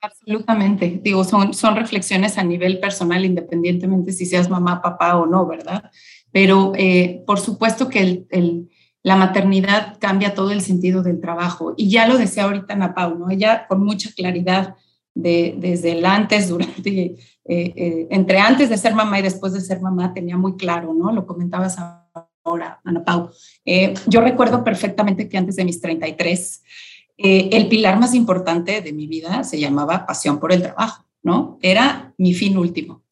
Absolutamente. 0.00 1.00
Digo, 1.02 1.24
son, 1.24 1.54
son 1.54 1.74
reflexiones 1.74 2.38
a 2.38 2.44
nivel 2.44 2.78
personal, 2.78 3.24
independientemente 3.24 4.12
si 4.12 4.26
seas 4.26 4.48
mamá, 4.48 4.80
papá 4.80 5.16
o 5.16 5.26
no, 5.26 5.44
¿verdad? 5.44 5.90
Pero 6.30 6.72
eh, 6.76 7.24
por 7.26 7.40
supuesto 7.40 7.88
que 7.88 8.26
el, 8.30 8.70
la 9.04 9.16
maternidad 9.16 9.98
cambia 10.00 10.34
todo 10.34 10.50
el 10.50 10.62
sentido 10.62 11.02
del 11.02 11.20
trabajo. 11.20 11.74
Y 11.76 11.90
ya 11.90 12.08
lo 12.08 12.16
decía 12.16 12.44
ahorita 12.44 12.72
Ana 12.72 12.94
Pau, 12.94 13.18
¿no? 13.18 13.30
Ella 13.30 13.66
con 13.68 13.84
mucha 13.84 14.10
claridad 14.12 14.76
de, 15.14 15.54
desde 15.58 15.92
el 15.92 16.06
antes, 16.06 16.48
durante, 16.48 16.88
eh, 16.90 17.16
eh, 17.44 18.08
entre 18.10 18.38
antes 18.38 18.70
de 18.70 18.78
ser 18.78 18.94
mamá 18.94 19.18
y 19.18 19.22
después 19.22 19.52
de 19.52 19.60
ser 19.60 19.82
mamá, 19.82 20.14
tenía 20.14 20.38
muy 20.38 20.56
claro, 20.56 20.94
¿no? 20.94 21.12
Lo 21.12 21.26
comentabas 21.26 21.76
ahora, 22.42 22.80
Ana 22.82 23.04
Pau. 23.04 23.30
yo 24.06 24.20
recuerdo 24.22 24.64
perfectamente 24.64 25.28
que 25.28 25.36
antes 25.36 25.56
de 25.56 25.66
mis 25.66 25.80
33, 25.82 26.62
el 27.18 27.68
pilar 27.68 28.00
más 28.00 28.14
importante 28.14 28.80
de 28.80 28.92
mi 28.92 29.06
vida 29.06 29.44
se 29.44 29.60
llamaba 29.60 30.06
pasión 30.06 30.40
por 30.40 30.50
el 30.50 30.62
trabajo, 30.62 31.04
¿no? 31.22 31.58
Era 31.60 32.14
mi 32.16 32.32
fin 32.32 32.56
último. 32.56 33.03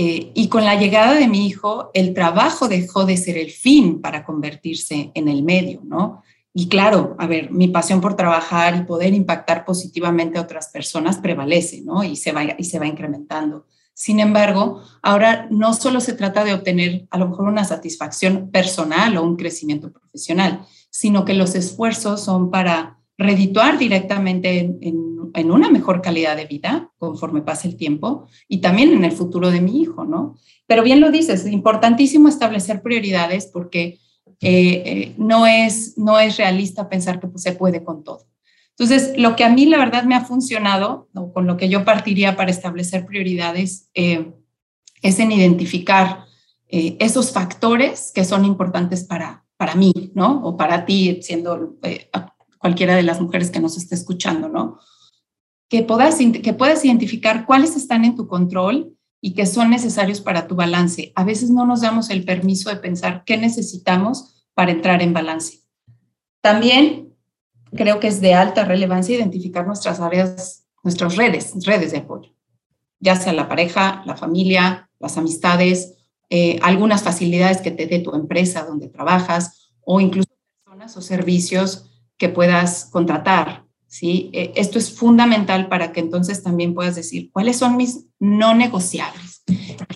Eh, 0.00 0.30
y 0.32 0.48
con 0.48 0.64
la 0.64 0.76
llegada 0.76 1.14
de 1.14 1.26
mi 1.26 1.48
hijo, 1.48 1.90
el 1.92 2.14
trabajo 2.14 2.68
dejó 2.68 3.04
de 3.04 3.16
ser 3.16 3.36
el 3.36 3.50
fin 3.50 4.00
para 4.00 4.24
convertirse 4.24 5.10
en 5.12 5.26
el 5.26 5.42
medio, 5.42 5.80
¿no? 5.82 6.22
Y 6.54 6.68
claro, 6.68 7.16
a 7.18 7.26
ver, 7.26 7.50
mi 7.50 7.66
pasión 7.66 8.00
por 8.00 8.14
trabajar 8.14 8.76
y 8.76 8.84
poder 8.84 9.12
impactar 9.12 9.64
positivamente 9.64 10.38
a 10.38 10.42
otras 10.42 10.68
personas 10.68 11.18
prevalece, 11.18 11.80
¿no? 11.80 12.04
Y 12.04 12.14
se 12.14 12.30
va, 12.30 12.44
y 12.56 12.62
se 12.62 12.78
va 12.78 12.86
incrementando. 12.86 13.66
Sin 13.92 14.20
embargo, 14.20 14.84
ahora 15.02 15.48
no 15.50 15.74
solo 15.74 16.00
se 16.00 16.12
trata 16.12 16.44
de 16.44 16.54
obtener 16.54 17.08
a 17.10 17.18
lo 17.18 17.30
mejor 17.30 17.48
una 17.48 17.64
satisfacción 17.64 18.52
personal 18.52 19.16
o 19.16 19.24
un 19.24 19.34
crecimiento 19.34 19.90
profesional, 19.90 20.64
sino 20.90 21.24
que 21.24 21.34
los 21.34 21.56
esfuerzos 21.56 22.22
son 22.22 22.52
para 22.52 22.97
redituar 23.18 23.78
directamente 23.78 24.60
en, 24.60 25.50
una 25.50 25.70
mejor 25.70 26.00
calidad 26.00 26.36
de 26.36 26.46
vida 26.46 26.90
conforme 26.98 27.42
pase 27.42 27.68
el 27.68 27.76
tiempo 27.76 28.26
y 28.48 28.58
también 28.60 28.92
en 28.92 29.04
el 29.04 29.12
futuro 29.12 29.50
de 29.50 29.60
mi 29.60 29.80
hijo, 29.80 30.04
¿no? 30.04 30.36
Pero 30.66 30.82
bien 30.82 31.00
lo 31.00 31.10
dices, 31.10 31.44
es 31.44 31.52
importantísimo 31.52 32.28
establecer 32.28 32.82
prioridades 32.82 33.46
porque 33.46 33.98
eh, 34.40 34.82
eh, 34.84 35.14
no, 35.16 35.46
es, 35.46 35.96
no 35.96 36.18
es 36.18 36.36
realista 36.38 36.88
pensar 36.88 37.20
que 37.20 37.28
pues, 37.28 37.42
se 37.42 37.52
puede 37.52 37.84
con 37.84 38.02
todo. 38.04 38.26
Entonces, 38.70 39.14
lo 39.16 39.36
que 39.36 39.44
a 39.44 39.48
mí 39.48 39.66
la 39.66 39.78
verdad 39.78 40.04
me 40.04 40.14
ha 40.14 40.24
funcionado, 40.24 41.08
o 41.14 41.32
con 41.32 41.46
lo 41.46 41.56
que 41.56 41.68
yo 41.68 41.84
partiría 41.84 42.36
para 42.36 42.50
establecer 42.50 43.06
prioridades, 43.06 43.90
eh, 43.94 44.32
es 45.02 45.18
en 45.18 45.32
identificar 45.32 46.24
esos 46.70 47.32
factores 47.32 48.12
que 48.14 48.24
son 48.24 48.44
importantes 48.44 49.04
para, 49.04 49.46
para 49.56 49.74
mí, 49.74 49.92
¿no? 50.14 50.44
O 50.44 50.56
para 50.56 50.84
ti, 50.84 51.20
siendo 51.22 51.78
cualquiera 52.58 52.94
de 52.94 53.02
las 53.02 53.20
mujeres 53.20 53.50
que 53.50 53.60
nos 53.60 53.76
esté 53.76 53.94
escuchando, 53.94 54.48
¿no? 54.48 54.78
Que 55.68 55.82
puedas, 55.82 56.16
que 56.16 56.54
puedas 56.54 56.84
identificar 56.84 57.46
cuáles 57.46 57.76
están 57.76 58.04
en 58.04 58.16
tu 58.16 58.26
control 58.26 58.96
y 59.20 59.34
que 59.34 59.46
son 59.46 59.70
necesarios 59.70 60.20
para 60.20 60.46
tu 60.46 60.54
balance. 60.54 61.12
A 61.14 61.24
veces 61.24 61.50
no 61.50 61.66
nos 61.66 61.80
damos 61.80 62.10
el 62.10 62.24
permiso 62.24 62.70
de 62.70 62.76
pensar 62.76 63.24
qué 63.24 63.36
necesitamos 63.36 64.46
para 64.54 64.72
entrar 64.72 65.02
en 65.02 65.12
balance. 65.12 65.60
También 66.40 67.14
creo 67.74 68.00
que 68.00 68.08
es 68.08 68.20
de 68.20 68.34
alta 68.34 68.64
relevancia 68.64 69.16
identificar 69.16 69.66
nuestras 69.66 70.00
áreas, 70.00 70.66
nuestras 70.82 71.16
redes, 71.16 71.52
redes 71.64 71.92
de 71.92 71.98
apoyo, 71.98 72.32
ya 73.00 73.16
sea 73.16 73.32
la 73.32 73.48
pareja, 73.48 74.02
la 74.06 74.16
familia, 74.16 74.88
las 74.98 75.18
amistades, 75.18 75.94
eh, 76.30 76.58
algunas 76.62 77.02
facilidades 77.02 77.60
que 77.60 77.70
te 77.70 77.86
dé 77.86 78.00
tu 78.00 78.14
empresa 78.14 78.64
donde 78.64 78.88
trabajas 78.88 79.72
o 79.80 80.00
incluso 80.00 80.28
personas 80.64 80.96
o 80.96 81.00
servicios 81.00 81.87
que 82.18 82.28
puedas 82.28 82.86
contratar. 82.86 83.64
¿sí? 83.86 84.30
E, 84.32 84.52
esto 84.56 84.78
es 84.78 84.92
fundamental 84.92 85.68
para 85.68 85.92
que 85.92 86.00
entonces 86.00 86.42
también 86.42 86.74
puedas 86.74 86.94
decir 86.94 87.30
cuáles 87.32 87.56
son 87.56 87.76
mis 87.76 88.06
no 88.20 88.54
negociables, 88.54 89.42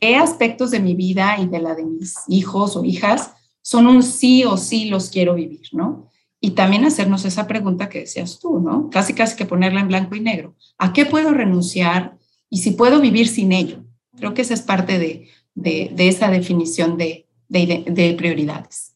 qué 0.01 0.17
aspectos 0.17 0.71
de 0.71 0.81
mi 0.81 0.95
vida 0.95 1.37
y 1.39 1.47
de 1.47 1.61
la 1.61 1.75
de 1.75 1.85
mis 1.85 2.15
hijos 2.29 2.77
o 2.77 2.85
hijas 2.85 3.33
son 3.61 3.87
un 3.87 4.03
sí 4.03 4.45
o 4.45 4.57
sí 4.57 4.87
los 4.87 5.11
quiero 5.11 5.35
vivir, 5.35 5.69
¿no? 5.73 6.09
Y 6.41 6.51
también 6.51 6.85
hacernos 6.85 7.25
esa 7.25 7.47
pregunta 7.47 7.89
que 7.89 8.01
decías 8.01 8.41
tú, 8.41 8.59
¿no? 8.59 8.91
Casi 8.91 9.15
casi 9.15 9.37
que 9.37 9.47
ponerla 9.47 9.81
en 9.81 9.89
blanco 9.89 10.17
y 10.17 10.21
negro. 10.21 10.57
¿A 10.79 10.93
qué 10.93 11.07
puedo 11.07 11.33
renunciar 11.33 12.19
y 12.51 12.59
si 12.59 12.73
puedo 12.73 13.01
vivir 13.01 13.29
sin 13.29 13.53
ello? 13.53 13.85
Creo 14.17 14.35
que 14.35 14.43
esa 14.43 14.55
es 14.55 14.63
parte 14.63 14.99
de, 14.99 15.29
de, 15.55 16.09
esa 16.09 16.31
definición 16.31 16.97
de, 16.97 17.29
de 17.49 18.15
prioridades. 18.19 18.92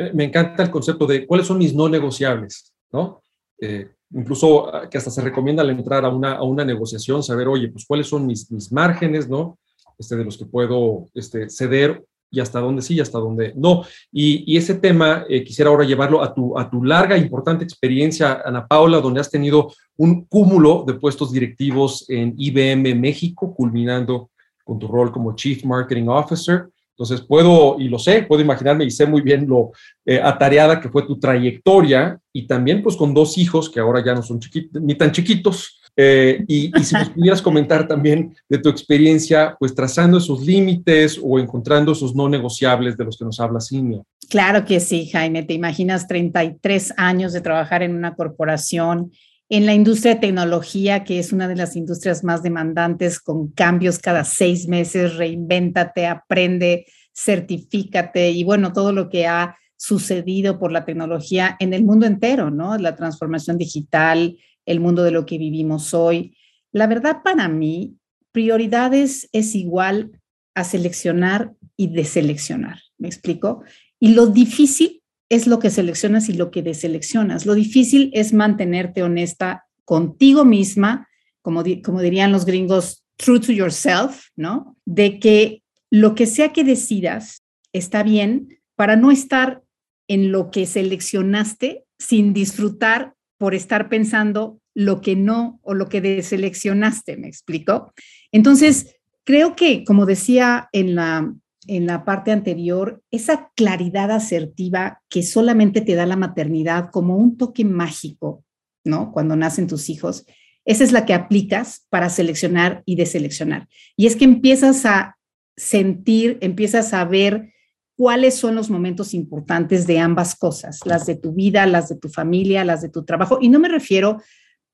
Eh, 0.00 0.12
me 0.14 0.24
encanta 0.24 0.62
el 0.62 0.70
concepto 0.70 1.06
de 1.06 1.26
cuáles 1.26 1.46
son 1.46 1.58
mis 1.58 1.74
no 1.74 1.86
negociables, 1.86 2.72
¿no? 2.90 3.20
Eh, 3.60 3.86
incluso 4.12 4.74
ah, 4.74 4.88
que 4.88 4.96
hasta 4.96 5.10
se 5.10 5.20
recomienda 5.20 5.62
al 5.62 5.68
entrar 5.68 6.06
a 6.06 6.08
una, 6.08 6.32
a 6.36 6.42
una 6.42 6.64
negociación, 6.64 7.22
saber, 7.22 7.48
oye, 7.48 7.68
pues 7.68 7.84
cuáles 7.84 8.06
son 8.06 8.26
mis, 8.26 8.50
mis 8.50 8.72
márgenes, 8.72 9.28
¿no? 9.28 9.58
Este, 9.98 10.16
de 10.16 10.24
los 10.24 10.38
que 10.38 10.46
puedo 10.46 11.04
este, 11.12 11.50
ceder 11.50 12.02
y 12.30 12.40
hasta 12.40 12.60
dónde 12.60 12.80
sí 12.80 12.94
y 12.94 13.00
hasta 13.00 13.18
dónde 13.18 13.52
no. 13.54 13.84
Y, 14.10 14.50
y 14.50 14.56
ese 14.56 14.76
tema 14.76 15.26
eh, 15.28 15.44
quisiera 15.44 15.70
ahora 15.70 15.84
llevarlo 15.84 16.22
a 16.22 16.32
tu, 16.32 16.58
a 16.58 16.70
tu 16.70 16.82
larga, 16.82 17.18
importante 17.18 17.64
experiencia, 17.64 18.40
Ana 18.42 18.66
Paula, 18.66 19.02
donde 19.02 19.20
has 19.20 19.30
tenido 19.30 19.70
un 19.98 20.24
cúmulo 20.24 20.82
de 20.86 20.94
puestos 20.94 21.30
directivos 21.30 22.08
en 22.08 22.34
IBM 22.38 22.94
México, 22.94 23.54
culminando 23.54 24.30
con 24.64 24.78
tu 24.78 24.88
rol 24.88 25.12
como 25.12 25.36
Chief 25.36 25.62
Marketing 25.64 26.06
Officer. 26.08 26.70
Entonces 27.00 27.26
puedo, 27.26 27.80
y 27.80 27.88
lo 27.88 27.98
sé, 27.98 28.24
puedo 28.24 28.42
imaginarme 28.42 28.84
y 28.84 28.90
sé 28.90 29.06
muy 29.06 29.22
bien 29.22 29.48
lo 29.48 29.72
eh, 30.04 30.20
atareada 30.22 30.78
que 30.78 30.90
fue 30.90 31.06
tu 31.06 31.18
trayectoria 31.18 32.20
y 32.30 32.46
también 32.46 32.82
pues 32.82 32.94
con 32.94 33.14
dos 33.14 33.38
hijos 33.38 33.70
que 33.70 33.80
ahora 33.80 34.04
ya 34.04 34.14
no 34.14 34.22
son 34.22 34.38
chiquitos, 34.38 34.82
ni 34.82 34.94
tan 34.94 35.10
chiquitos. 35.10 35.80
Eh, 35.96 36.44
y, 36.46 36.70
si 36.84 36.94
nos 36.94 37.08
pudieras 37.08 37.40
comentar 37.40 37.88
también 37.88 38.36
de 38.50 38.58
tu 38.58 38.68
experiencia, 38.68 39.56
pues 39.58 39.74
trazando 39.74 40.18
esos 40.18 40.42
límites 40.42 41.18
o 41.22 41.38
encontrando 41.38 41.92
esos 41.92 42.14
no 42.14 42.28
negociables 42.28 42.98
de 42.98 43.04
los 43.06 43.16
que 43.16 43.24
nos 43.24 43.40
habla 43.40 43.60
Simio. 43.60 44.04
Claro 44.28 44.66
que 44.66 44.78
sí, 44.78 45.06
Jaime. 45.06 45.42
Te 45.42 45.54
imaginas 45.54 46.06
33 46.06 46.92
años 46.98 47.32
de 47.32 47.40
trabajar 47.40 47.82
en 47.82 47.94
una 47.94 48.14
corporación 48.14 49.10
en 49.50 49.66
la 49.66 49.74
industria 49.74 50.14
de 50.14 50.20
tecnología, 50.20 51.02
que 51.02 51.18
es 51.18 51.32
una 51.32 51.48
de 51.48 51.56
las 51.56 51.74
industrias 51.74 52.22
más 52.22 52.44
demandantes, 52.44 53.18
con 53.18 53.48
cambios 53.50 53.98
cada 53.98 54.22
seis 54.22 54.68
meses, 54.68 55.16
reinvéntate, 55.16 56.06
aprende, 56.06 56.86
certifícate 57.12 58.30
y 58.30 58.44
bueno, 58.44 58.72
todo 58.72 58.92
lo 58.92 59.10
que 59.10 59.26
ha 59.26 59.56
sucedido 59.76 60.60
por 60.60 60.70
la 60.70 60.84
tecnología 60.84 61.56
en 61.58 61.74
el 61.74 61.82
mundo 61.82 62.06
entero, 62.06 62.50
¿no? 62.50 62.78
La 62.78 62.94
transformación 62.94 63.58
digital, 63.58 64.38
el 64.66 64.78
mundo 64.78 65.02
de 65.02 65.10
lo 65.10 65.26
que 65.26 65.36
vivimos 65.36 65.94
hoy. 65.94 66.36
La 66.70 66.86
verdad 66.86 67.22
para 67.24 67.48
mí, 67.48 67.96
prioridades 68.30 69.28
es 69.32 69.56
igual 69.56 70.12
a 70.54 70.62
seleccionar 70.62 71.54
y 71.76 71.88
deseleccionar, 71.88 72.78
¿me 72.98 73.08
explico? 73.08 73.64
Y 73.98 74.14
lo 74.14 74.26
difícil 74.28 74.99
es 75.30 75.46
lo 75.46 75.60
que 75.60 75.70
seleccionas 75.70 76.28
y 76.28 76.34
lo 76.34 76.50
que 76.50 76.62
deseleccionas. 76.62 77.46
Lo 77.46 77.54
difícil 77.54 78.10
es 78.12 78.34
mantenerte 78.34 79.02
honesta 79.02 79.64
contigo 79.84 80.44
misma, 80.44 81.08
como, 81.40 81.62
como 81.82 82.02
dirían 82.02 82.32
los 82.32 82.44
gringos, 82.44 83.04
true 83.16 83.40
to 83.40 83.52
yourself, 83.52 84.26
¿no? 84.36 84.76
De 84.84 85.18
que 85.18 85.62
lo 85.88 86.14
que 86.14 86.26
sea 86.26 86.52
que 86.52 86.64
decidas 86.64 87.42
está 87.72 88.02
bien 88.02 88.60
para 88.74 88.96
no 88.96 89.10
estar 89.10 89.62
en 90.08 90.32
lo 90.32 90.50
que 90.50 90.66
seleccionaste 90.66 91.84
sin 91.98 92.32
disfrutar 92.32 93.14
por 93.38 93.54
estar 93.54 93.88
pensando 93.88 94.60
lo 94.74 95.00
que 95.00 95.14
no 95.14 95.60
o 95.62 95.74
lo 95.74 95.88
que 95.88 96.00
deseleccionaste, 96.00 97.16
¿me 97.16 97.28
explico? 97.28 97.92
Entonces, 98.32 98.96
creo 99.24 99.54
que, 99.54 99.84
como 99.84 100.06
decía 100.06 100.68
en 100.72 100.94
la, 100.94 101.32
en 101.70 101.86
la 101.86 102.04
parte 102.04 102.32
anterior, 102.32 103.00
esa 103.12 103.52
claridad 103.54 104.10
asertiva 104.10 105.02
que 105.08 105.22
solamente 105.22 105.80
te 105.80 105.94
da 105.94 106.04
la 106.04 106.16
maternidad 106.16 106.90
como 106.90 107.16
un 107.16 107.36
toque 107.36 107.64
mágico, 107.64 108.44
¿no? 108.84 109.12
Cuando 109.12 109.36
nacen 109.36 109.68
tus 109.68 109.88
hijos, 109.88 110.26
esa 110.64 110.82
es 110.82 110.90
la 110.90 111.06
que 111.06 111.14
aplicas 111.14 111.86
para 111.88 112.10
seleccionar 112.10 112.82
y 112.86 112.96
deseleccionar. 112.96 113.68
Y 113.96 114.06
es 114.06 114.16
que 114.16 114.24
empiezas 114.24 114.84
a 114.84 115.16
sentir, 115.56 116.38
empiezas 116.40 116.92
a 116.92 117.04
ver 117.04 117.52
cuáles 117.96 118.34
son 118.34 118.56
los 118.56 118.68
momentos 118.68 119.14
importantes 119.14 119.86
de 119.86 120.00
ambas 120.00 120.34
cosas, 120.34 120.80
las 120.84 121.06
de 121.06 121.14
tu 121.14 121.32
vida, 121.34 121.66
las 121.66 121.88
de 121.88 121.96
tu 121.96 122.08
familia, 122.08 122.64
las 122.64 122.82
de 122.82 122.88
tu 122.88 123.04
trabajo. 123.04 123.38
Y 123.40 123.48
no 123.48 123.60
me 123.60 123.68
refiero 123.68 124.20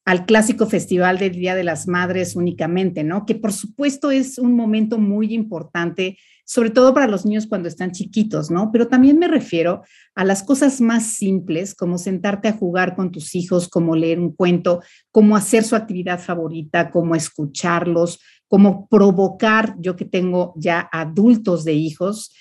al 0.07 0.25
clásico 0.25 0.67
festival 0.67 1.19
del 1.19 1.33
Día 1.33 1.55
de 1.55 1.65
las 1.65 1.89
Madres 1.89 2.37
únicamente, 2.37 3.05
¿no? 3.05 3.27
Que 3.27 3.35
por 3.35 3.53
supuesto 3.53 4.11
es 4.11 4.39
un 4.39 4.55
momento 4.55 4.97
muy 4.97 5.35
importante, 5.35 6.17
sobre 6.47 6.71
todo 6.71 6.95
para 6.95 7.09
los 7.09 7.27
niños 7.27 7.47
cuando 7.49 7.69
están 7.69 7.91
chiquitos, 7.91 8.53
¿no? 8.53 8.71
Pero 8.71 8.87
también 8.87 9.19
me 9.19 9.27
refiero 9.27 9.83
a 10.15 10.25
las 10.25 10.45
cosas 10.45 10.81
más 10.81 11.05
simples, 11.05 11.75
como 11.75 11.99
sentarte 11.99 12.47
a 12.47 12.53
jugar 12.53 12.95
con 12.95 13.11
tus 13.11 13.35
hijos, 13.35 13.69
como 13.69 13.97
leer 13.97 14.21
un 14.21 14.33
cuento, 14.33 14.81
como 15.11 15.37
hacer 15.37 15.65
su 15.65 15.75
actividad 15.75 16.21
favorita, 16.21 16.93
como 16.93 17.17
escucharlos, 17.17 18.21
como 18.47 18.87
provocar, 18.87 19.75
yo 19.81 19.97
que 19.97 20.05
tengo 20.05 20.55
ya 20.57 20.89
adultos 20.93 21.65
de 21.65 21.73
hijos, 21.75 22.33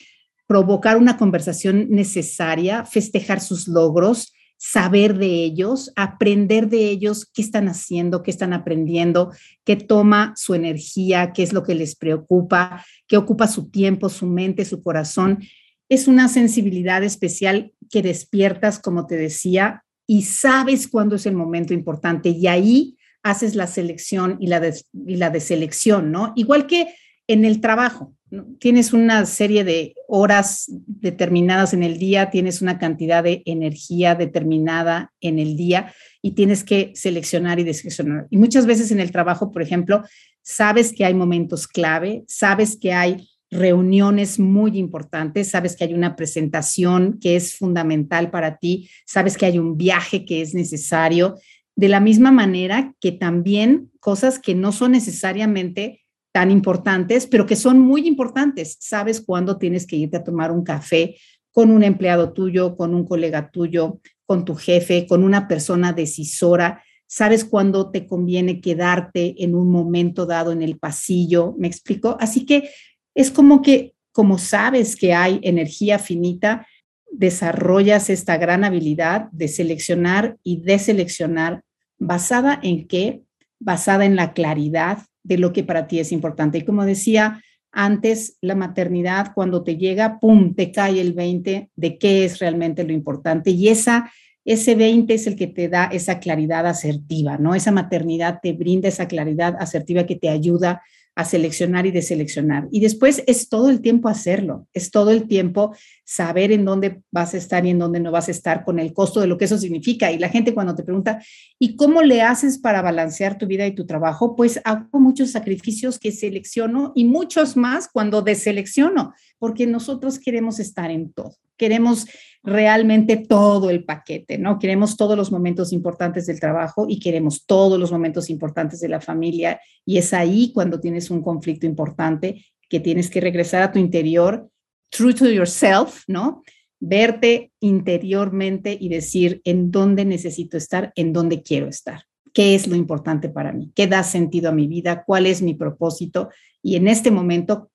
provocar 0.46 0.98
una 0.98 1.18
conversación 1.18 1.88
necesaria, 1.90 2.86
festejar 2.86 3.42
sus 3.42 3.68
logros, 3.68 4.35
saber 4.58 5.18
de 5.18 5.44
ellos, 5.44 5.92
aprender 5.96 6.70
de 6.70 6.90
ellos 6.90 7.30
qué 7.34 7.42
están 7.42 7.68
haciendo, 7.68 8.24
qué 8.24 8.32
están 8.32 8.54
aprendiendo, 8.54 9.32
qué 9.64 9.76
toma 9.76 10.34
su 10.36 10.54
energía, 10.54 11.34
qué 11.34 11.44
es 11.44 11.54
lo 11.54 11.64
que 11.64 11.76
les 11.76 11.96
preocupa, 11.96 12.84
qué 13.08 13.18
ocupa 13.18 13.48
su 13.48 13.70
tiempo, 13.70 14.10
su 14.10 14.26
mente, 14.26 14.66
su 14.66 14.82
corazón. 14.82 15.44
Es 15.90 16.08
una 16.08 16.28
sensibilidad 16.30 17.04
especial 17.04 17.74
que 17.92 18.02
despiertas, 18.02 18.80
como 18.80 19.06
te 19.06 19.18
decía, 19.18 19.84
y 20.08 20.24
sabes 20.24 20.88
cuándo 20.88 21.16
es 21.16 21.26
el 21.26 21.36
momento 21.36 21.74
importante 21.74 22.30
y 22.30 22.48
ahí 22.48 22.98
haces 23.24 23.56
la 23.56 23.68
selección 23.68 24.38
y 24.40 24.48
la, 24.48 24.62
y 24.94 25.16
la 25.16 25.32
deselección, 25.32 26.12
¿no? 26.12 26.32
Igual 26.36 26.68
que 26.68 26.94
en 27.28 27.44
el 27.44 27.60
trabajo, 27.60 28.15
tienes 28.60 28.94
una 28.94 29.26
serie 29.26 29.64
de 29.64 29.94
horas 30.08 30.66
determinadas 30.68 31.74
en 31.74 31.84
el 31.84 31.98
día, 31.98 32.30
tienes 32.30 32.62
una 32.62 32.80
cantidad 32.80 33.24
de 33.24 33.44
energía 33.46 34.16
determinada 34.16 35.14
en 35.22 35.40
el 35.40 35.56
día 35.56 35.94
y 36.22 36.32
tienes 36.32 36.64
que 36.64 36.92
seleccionar 36.96 37.60
y 37.60 37.64
deseleccionar. 37.64 38.28
Y 38.30 38.38
muchas 38.38 38.66
veces 38.66 38.92
en 38.92 39.00
el 39.00 39.12
trabajo, 39.12 39.52
por 39.52 39.62
ejemplo, 39.62 40.04
sabes 40.42 40.92
que 40.94 41.06
hay 41.06 41.14
momentos 41.14 41.68
clave, 41.68 42.24
sabes 42.28 42.78
que 42.78 42.94
hay 42.94 43.30
reuniones 43.52 44.40
muy 44.40 44.78
importantes, 44.78 45.52
sabes 45.52 45.76
que 45.76 45.84
hay 45.84 45.94
una 45.94 46.16
presentación 46.16 47.20
que 47.22 47.36
es 47.36 47.56
fundamental 47.56 48.32
para 48.32 48.58
ti, 48.58 48.90
sabes 49.06 49.38
que 49.38 49.46
hay 49.46 49.60
un 49.60 49.78
viaje 49.78 50.26
que 50.26 50.42
es 50.42 50.54
necesario, 50.54 51.36
de 51.76 51.90
la 51.90 52.00
misma 52.00 52.32
manera 52.32 52.94
que 53.00 53.12
también 53.12 53.92
cosas 54.00 54.40
que 54.40 54.56
no 54.56 54.72
son 54.72 54.94
necesariamente 54.94 56.05
tan 56.36 56.52
importantes, 56.52 57.28
pero 57.28 57.46
que 57.46 57.56
son 57.56 57.80
muy 57.80 58.06
importantes. 58.06 58.76
Sabes 58.82 59.22
cuándo 59.22 59.56
tienes 59.58 59.88
que 59.88 59.96
irte 59.96 60.18
a 60.18 60.24
tomar 60.26 60.52
un 60.52 60.66
café 60.66 61.16
con 61.50 61.72
un 61.72 61.82
empleado 61.82 62.34
tuyo, 62.34 62.76
con 62.76 62.94
un 62.94 63.06
colega 63.06 63.52
tuyo, 63.52 64.02
con 64.26 64.44
tu 64.44 64.54
jefe, 64.54 65.08
con 65.08 65.24
una 65.24 65.48
persona 65.48 65.94
decisora. 65.94 66.84
Sabes 67.08 67.46
cuándo 67.46 67.90
te 67.90 68.06
conviene 68.06 68.60
quedarte 68.60 69.42
en 69.46 69.56
un 69.56 69.72
momento 69.72 70.26
dado 70.26 70.52
en 70.52 70.62
el 70.62 70.78
pasillo, 70.78 71.56
¿me 71.58 71.68
explico? 71.68 72.18
Así 72.20 72.46
que 72.46 72.70
es 73.14 73.32
como 73.32 73.62
que, 73.62 73.94
como 74.12 74.38
sabes 74.38 74.98
que 74.98 75.14
hay 75.14 75.40
energía 75.42 76.00
finita, 76.00 76.68
desarrollas 77.10 78.10
esta 78.10 78.36
gran 78.36 78.66
habilidad 78.66 79.30
de 79.32 79.48
seleccionar 79.48 80.36
y 80.44 80.58
deseleccionar 80.58 81.64
basada 81.98 82.60
en 82.62 82.90
qué? 82.90 83.22
Basada 83.58 84.04
en 84.04 84.18
la 84.18 84.34
claridad, 84.34 85.00
de 85.26 85.38
lo 85.38 85.52
que 85.52 85.64
para 85.64 85.88
ti 85.88 86.00
es 86.00 86.12
importante. 86.12 86.60
Y 86.60 86.62
como 86.66 86.86
decía 86.86 87.42
antes, 87.72 88.38
la 88.42 88.56
maternidad, 88.56 89.34
cuando 89.34 89.64
te 89.64 89.76
llega, 89.76 90.20
¡pum!, 90.20 90.56
te 90.56 90.72
cae 90.72 91.02
el 91.02 91.12
20 91.12 91.72
de 91.76 91.98
qué 91.98 92.24
es 92.24 92.40
realmente 92.40 92.86
lo 92.86 92.94
importante. 92.94 93.52
Y 93.52 93.68
esa, 93.68 94.10
ese 94.46 94.76
20 94.76 95.14
es 95.14 95.28
el 95.28 95.36
que 95.36 95.48
te 95.48 95.68
da 95.68 95.86
esa 95.86 96.20
claridad 96.20 96.66
asertiva, 96.68 97.38
¿no? 97.38 97.54
Esa 97.54 97.72
maternidad 97.72 98.40
te 98.42 98.54
brinda 98.54 98.88
esa 98.88 99.08
claridad 99.08 99.58
asertiva 99.60 100.06
que 100.06 100.16
te 100.16 100.30
ayuda 100.30 100.84
a 101.16 101.24
seleccionar 101.24 101.86
y 101.86 101.92
deseleccionar. 101.92 102.68
Y 102.72 102.82
después 102.82 103.24
es 103.26 103.48
todo 103.48 103.70
el 103.70 103.82
tiempo 103.82 104.10
hacerlo, 104.10 104.68
es 104.74 104.92
todo 104.92 105.12
el 105.12 105.28
tiempo 105.28 105.74
saber 106.04 106.52
en 106.52 106.66
dónde 106.66 107.02
vas 107.10 107.34
a 107.34 107.38
estar 107.38 107.66
y 107.66 107.70
en 107.70 107.80
dónde 107.80 108.02
no 108.02 108.12
vas 108.12 108.28
a 108.28 108.32
estar 108.32 108.66
con 108.66 108.80
el 108.80 108.94
costo 108.94 109.22
de 109.22 109.28
lo 109.28 109.38
que 109.38 109.46
eso 109.46 109.58
significa. 109.58 110.12
Y 110.12 110.20
la 110.20 110.30
gente 110.30 110.54
cuando 110.54 110.76
te 110.76 110.84
pregunta, 110.84 111.24
¿y 111.58 111.78
cómo 111.78 112.02
le 112.02 112.22
haces 112.22 112.60
para 112.60 112.82
balancear 112.82 113.38
tu 113.38 113.48
vida 113.48 113.66
y 113.66 113.74
tu 113.74 113.86
trabajo? 113.86 114.36
Pues 114.36 114.60
hago 114.66 115.00
muchos 115.00 115.32
sacrificios 115.32 116.00
que 116.00 116.12
selecciono 116.12 116.92
y 116.96 117.06
muchos 117.06 117.56
más 117.56 117.88
cuando 117.88 118.22
deselecciono, 118.22 119.14
porque 119.46 119.68
nosotros 119.68 120.20
queremos 120.20 120.60
estar 120.60 120.90
en 120.92 121.14
todo 121.14 121.36
queremos 121.58 122.08
realmente 122.44 123.18
todo 123.18 123.70
el 123.70 123.84
paquete, 123.84 124.38
¿no? 124.38 124.60
Queremos 124.60 124.98
todos 124.98 125.18
los 125.18 125.32
momentos 125.32 125.74
importantes 125.74 126.26
del 126.28 126.40
trabajo 126.40 126.86
y 126.88 127.00
queremos 127.00 127.46
todos 127.46 127.80
los 127.80 127.92
momentos 127.92 128.30
importantes 128.30 128.80
de 128.80 128.90
la 128.90 129.02
familia. 129.02 129.60
Y 129.86 129.98
es 129.98 130.14
ahí 130.14 130.52
cuando 130.54 130.80
tienes 130.80 131.10
un 131.10 131.22
conflicto 131.22 131.66
importante 131.66 132.46
que 132.70 132.80
tienes 132.80 133.10
que 133.10 133.22
regresar 133.22 133.64
a 133.64 133.72
tu 133.72 133.80
interior, 133.80 134.50
true 134.90 135.14
to 135.14 135.30
yourself, 135.30 136.04
¿no? 136.08 136.44
Verte 136.80 137.52
interiormente 137.62 138.78
y 138.80 138.90
decir 138.90 139.42
en 139.44 139.72
dónde 139.72 140.06
necesito 140.06 140.58
estar, 140.58 140.92
en 140.96 141.14
dónde 141.14 141.42
quiero 141.42 141.68
estar. 141.68 142.04
¿Qué 142.34 142.54
es 142.54 142.68
lo 142.68 142.76
importante 142.76 143.30
para 143.30 143.54
mí? 143.54 143.72
¿Qué 143.74 143.88
da 143.88 144.04
sentido 144.04 144.50
a 144.50 144.54
mi 144.54 144.68
vida? 144.68 145.04
¿Cuál 145.06 145.26
es 145.26 145.42
mi 145.42 145.54
propósito? 145.54 146.30
Y 146.62 146.76
en 146.76 146.90
este 146.90 147.10
momento, 147.10 147.72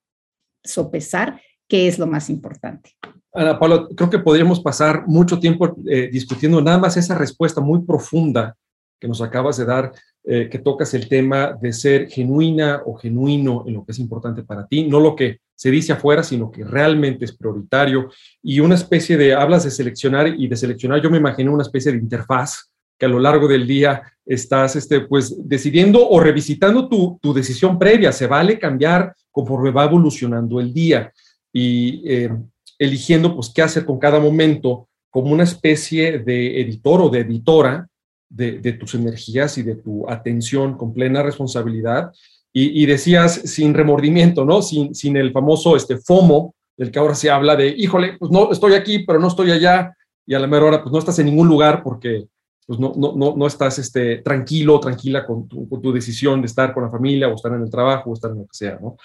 sopesar 0.62 1.40
qué 1.70 1.87
es 1.87 1.98
lo 1.98 2.06
más 2.06 2.28
importante. 2.28 2.90
Ana 3.33 3.59
Paula, 3.59 3.87
creo 3.96 4.11
que 4.11 4.18
podríamos 4.18 4.61
pasar 4.61 5.04
mucho 5.06 5.38
tiempo 5.38 5.76
eh, 5.88 6.11
discutiendo 6.12 6.61
nada 6.61 6.78
más 6.78 6.96
esa 6.96 7.16
respuesta 7.16 7.61
muy 7.61 7.80
profunda 7.83 8.56
que 8.98 9.06
nos 9.06 9.22
acabas 9.22 9.56
de 9.56 9.64
dar, 9.64 9.92
eh, 10.24 10.48
que 10.50 10.59
tocas 10.59 10.92
el 10.94 11.09
tema 11.09 11.56
de 11.59 11.72
ser 11.72 12.09
genuina 12.09 12.83
o 12.85 12.96
genuino 12.96 13.64
en 13.66 13.74
lo 13.74 13.85
que 13.85 13.92
es 13.92 13.98
importante 14.00 14.42
para 14.42 14.66
ti, 14.66 14.87
no 14.87 15.00
lo 15.00 15.14
que 15.14 15.38
se 15.54 15.70
dice 15.70 15.92
afuera, 15.92 16.22
sino 16.22 16.50
que 16.50 16.64
realmente 16.64 17.24
es 17.24 17.37
prioritario. 17.37 18.11
Y 18.42 18.61
una 18.61 18.74
especie 18.74 19.16
de, 19.16 19.33
hablas 19.33 19.64
de 19.64 19.70
seleccionar 19.70 20.26
y 20.26 20.48
de 20.48 20.56
seleccionar, 20.56 21.00
yo 21.00 21.09
me 21.09 21.18
imagino 21.18 21.52
una 21.52 21.62
especie 21.62 21.92
de 21.92 21.98
interfaz 21.98 22.72
que 22.98 23.06
a 23.06 23.09
lo 23.09 23.20
largo 23.20 23.48
del 23.48 23.66
día 23.66 24.02
estás 24.26 24.76
este, 24.76 25.02
pues, 25.02 25.48
decidiendo 25.48 26.06
o 26.06 26.20
revisitando 26.20 26.88
tu, 26.88 27.18
tu 27.22 27.33
decisión 27.33 27.78
previa. 27.78 28.12
Se 28.12 28.26
vale 28.26 28.59
cambiar 28.59 29.14
conforme 29.30 29.70
va 29.70 29.85
evolucionando 29.85 30.61
el 30.61 30.74
día. 30.74 31.11
Y 31.52 32.02
eh, 32.04 32.30
eligiendo 32.78 33.34
pues 33.34 33.50
qué 33.54 33.62
hacer 33.62 33.84
con 33.84 33.98
cada 33.98 34.20
momento 34.20 34.88
como 35.10 35.32
una 35.32 35.44
especie 35.44 36.18
de 36.18 36.60
editor 36.60 37.00
o 37.02 37.08
de 37.08 37.20
editora 37.20 37.88
de, 38.28 38.72
tus 38.74 38.94
energías 38.94 39.58
y 39.58 39.62
de 39.62 39.74
tu 39.74 40.08
atención 40.08 40.76
con 40.76 40.94
plena 40.94 41.22
responsabilidad. 41.22 42.12
Y, 42.52 42.84
decías 42.86 43.34
sin 43.44 43.74
remordimiento, 43.74 44.44
¿no? 44.44 44.60
Sin, 44.60 44.92
sin 44.94 45.16
el 45.16 45.30
famoso 45.30 45.76
este, 45.76 45.98
FOMO, 45.98 46.54
del 46.76 46.90
que 46.90 46.98
ahora 46.98 47.14
se 47.14 47.30
habla 47.30 47.54
de, 47.54 47.68
híjole, 47.68 48.16
pues 48.18 48.32
no, 48.32 48.50
estoy 48.50 48.74
aquí, 48.74 49.00
pero 49.00 49.20
no 49.20 49.28
estoy 49.28 49.52
allá, 49.52 49.94
y 50.26 50.34
a 50.34 50.38
la 50.38 50.46
mejor 50.46 50.68
hora, 50.68 50.82
pues 50.82 50.92
no 50.92 50.98
estás 50.98 51.18
en 51.18 51.26
ningún 51.26 51.46
lugar 51.48 51.82
porque 51.82 52.26
pues 52.66 52.78
no, 52.78 52.92
no, 52.96 53.14
no, 53.16 53.34
no 53.36 53.46
estás 53.46 53.80
este, 53.80 54.18
tranquilo, 54.18 54.78
tranquila 54.78 55.26
con 55.26 55.48
tu, 55.48 55.68
con 55.68 55.82
tu, 55.82 55.92
decisión 55.92 56.40
de 56.40 56.46
estar 56.46 56.72
con 56.72 56.84
la 56.84 56.90
familia 56.90 57.28
o 57.28 57.34
estar 57.34 57.52
en 57.52 57.62
el 57.62 57.70
trabajo 57.70 58.10
o 58.10 58.14
estar 58.14 58.30
en 58.30 58.38
lo 58.38 58.44
que 58.44 58.52
sea, 58.52 58.78
¿no? 58.80 58.96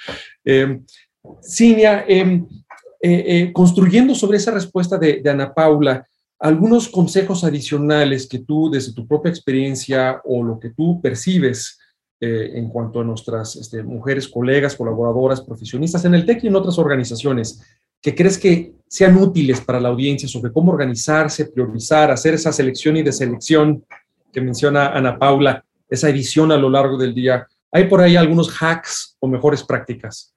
Eh, 0.43 0.81
Cinia, 1.41 2.05
em, 2.07 2.45
eh, 3.01 3.23
eh, 3.27 3.53
construyendo 3.53 4.15
sobre 4.15 4.37
esa 4.37 4.51
respuesta 4.51 4.97
de, 4.97 5.21
Ana 5.29 5.53
Paula, 5.53 6.07
algunos 6.39 6.89
consejos 6.89 7.43
adicionales 7.43 8.27
que 8.27 8.39
tú, 8.39 8.69
desde 8.69 8.93
tu 8.93 9.07
propia 9.07 9.29
experiencia 9.29 10.21
o 10.23 10.43
lo 10.43 10.59
que 10.59 10.71
tú 10.71 11.01
percibes 11.01 11.79
eh, 12.19 12.51
en 12.55 12.69
cuanto 12.69 13.01
a 13.01 13.03
nuestras 13.03 13.55
este, 13.55 13.83
mujeres, 13.83 14.27
colegas, 14.27 14.75
colaboradoras, 14.75 15.41
profesionistas 15.41 16.03
en 16.05 16.15
el 16.15 16.25
TEC 16.25 16.43
y 16.43 16.47
en 16.47 16.55
otras 16.55 16.77
organizaciones, 16.77 17.61
que 18.01 18.13
crees 18.13 18.37
que 18.37 18.73
sean 18.87 19.17
útiles 19.17 19.61
para 19.61 19.79
la 19.79 19.89
audiencia 19.89 20.27
sobre 20.27 20.51
cómo 20.51 20.71
organizarse, 20.71 21.45
priorizar, 21.45 22.11
hacer 22.11 22.33
esa 22.35 22.51
selección 22.51 22.97
y 22.97 23.03
deselección 23.03 23.83
que 24.31 24.41
menciona 24.41 24.89
Ana 24.89 25.17
Paula, 25.17 25.63
esa 25.89 26.09
edición 26.09 26.51
a 26.51 26.57
lo 26.57 26.69
largo 26.69 26.97
del 26.97 27.15
día. 27.15 27.47
¿Hay 27.71 27.87
por 27.87 28.01
ahí 28.01 28.15
algunos 28.15 28.49
hacks 28.61 29.15
o 29.19 29.27
mejores 29.27 29.63
prácticas? 29.63 30.34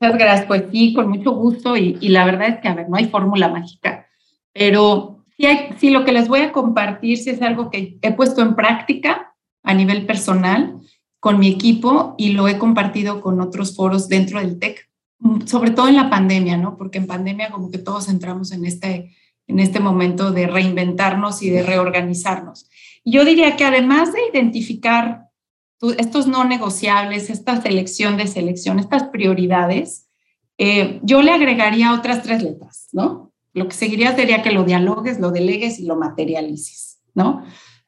Muchas 0.00 0.18
gracias. 0.18 0.46
Pues 0.46 0.64
sí, 0.70 0.92
con 0.94 1.08
mucho 1.08 1.32
gusto. 1.32 1.76
Y, 1.76 1.94
la 2.08 2.24
verdad 2.24 2.48
es 2.48 2.60
que, 2.60 2.68
a 2.68 2.74
ver, 2.74 2.88
no 2.88 2.96
hay 2.96 3.06
fórmula 3.06 3.48
mágica, 3.48 4.06
pero 4.52 5.24
sí, 5.36 5.46
sí 5.78 5.90
lo 5.90 6.04
que 6.04 6.12
les 6.12 6.28
voy 6.28 6.40
a 6.40 6.52
compartir 6.52 7.18
es 7.18 7.42
algo 7.42 7.70
que 7.70 7.98
he 8.00 8.12
puesto 8.12 8.42
en 8.42 8.54
práctica 8.54 9.34
a 9.62 9.74
nivel 9.74 10.06
personal 10.06 10.80
con 11.20 11.38
mi 11.38 11.48
equipo 11.48 12.14
y 12.18 12.32
lo 12.32 12.46
he 12.46 12.58
compartido 12.58 13.20
con 13.20 13.40
otros 13.40 13.74
foros 13.74 14.08
dentro 14.08 14.38
del 14.38 14.58
TEC, 14.58 14.88
sobre 15.46 15.72
todo 15.72 15.88
en 15.88 15.96
la 15.96 16.08
pandemia, 16.08 16.56
¿no? 16.56 16.76
Porque 16.76 16.98
en 16.98 17.06
pandemia 17.06 17.50
como 17.50 17.70
que 17.70 17.78
todos 17.78 18.08
entramos 18.08 18.52
en 18.52 18.64
este, 18.64 19.16
en 19.48 19.58
este 19.58 19.80
momento 19.80 20.30
de 20.30 20.46
reinventarnos 20.46 21.42
y 21.42 21.50
de 21.50 21.62
reorganizarnos. 21.62 22.68
yo 23.04 23.24
diría 23.24 23.56
que 23.56 23.64
además 23.64 24.12
de 24.12 24.20
identificar 24.32 25.25
estos 25.98 26.26
no 26.26 26.44
negociables, 26.44 27.30
esta 27.30 27.60
selección 27.60 28.16
de 28.16 28.26
selección, 28.26 28.78
estas 28.78 29.04
prioridades, 29.04 30.08
eh, 30.58 31.00
yo 31.02 31.22
le 31.22 31.32
agregaría 31.32 31.92
otras 31.92 32.22
tres 32.22 32.42
letras, 32.42 32.88
¿no? 32.92 33.32
Lo 33.52 33.68
que 33.68 33.74
seguiría 33.74 34.14
sería 34.14 34.42
que 34.42 34.52
lo 34.52 34.64
dialogues, 34.64 35.20
lo 35.20 35.30
delegues 35.30 35.78
y 35.78 35.86
lo 35.86 35.96
materialices, 35.96 37.00
¿no? 37.14 37.42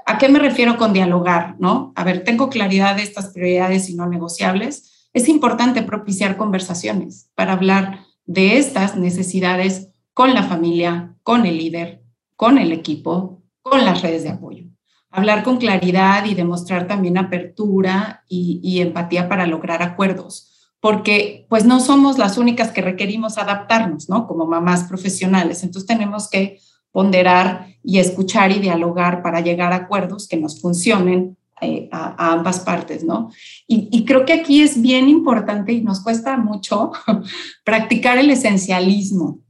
¿A 0.08 0.16
qué 0.16 0.30
me 0.30 0.38
refiero 0.38 0.78
con 0.78 0.94
dialogar? 0.94 1.56
¿no? 1.58 1.92
A 1.94 2.02
ver, 2.02 2.24
tengo 2.24 2.48
claridad 2.48 2.96
de 2.96 3.02
estas 3.02 3.26
prioridades 3.26 3.90
y 3.90 3.94
no 3.94 4.08
negociables. 4.08 5.10
Es 5.12 5.28
importante 5.28 5.82
propiciar 5.82 6.38
conversaciones 6.38 7.30
para 7.34 7.52
hablar 7.52 8.06
de 8.24 8.56
estas 8.56 8.96
necesidades 8.96 9.90
con 10.14 10.32
la 10.32 10.44
familia, 10.44 11.14
con 11.22 11.44
el 11.44 11.58
líder, 11.58 12.02
con 12.36 12.56
el 12.56 12.72
equipo, 12.72 13.42
con 13.60 13.84
las 13.84 14.00
redes 14.00 14.22
de 14.22 14.30
apoyo. 14.30 14.64
Hablar 15.10 15.42
con 15.42 15.56
claridad 15.56 16.24
y 16.26 16.34
demostrar 16.34 16.86
también 16.86 17.16
apertura 17.18 18.24
y, 18.28 18.80
empatía 18.80 19.28
para 19.28 19.46
lograr 19.46 19.82
acuerdos 19.82 20.54
porque 20.80 21.44
pues 21.48 21.64
no 21.64 21.80
somos 21.80 22.18
las 22.18 22.38
únicas 22.38 22.70
que 22.70 22.80
requerimos 22.80 23.36
adaptarnos, 23.36 24.08
¿no? 24.08 24.28
Como 24.28 24.46
mamás 24.46 24.84
profesionales. 24.84 25.64
Entonces 25.64 25.88
tenemos 25.88 26.30
que 26.30 26.60
ponderar 26.92 27.74
y 27.82 27.98
escuchar 27.98 28.52
y 28.52 28.60
dialogar 28.60 29.22
para 29.22 29.40
llegar 29.40 29.72
a 29.72 29.76
acuerdos 29.76 30.28
que 30.28 30.36
nos 30.36 30.60
funcionen 30.60 31.36
eh, 31.60 31.88
a, 31.90 32.32
ambas 32.32 32.60
partes, 32.60 33.02
¿no? 33.02 33.30
Y, 33.66 34.04
creo 34.04 34.24
que 34.24 34.32
aquí 34.32 34.62
es 34.62 34.80
bien 34.80 35.08
importante 35.08 35.72
y 35.72 35.80
nos 35.80 36.00
cuesta 36.00 36.36
mucho 36.36 36.92
practicar 37.64 38.18
el 38.18 38.30
esencialismo, 38.30 39.40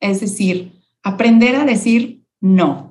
es 0.00 0.20
decir, 0.20 0.72
aprender 1.02 1.54
a 1.54 1.64
decir 1.64 2.24
no, 2.40 2.85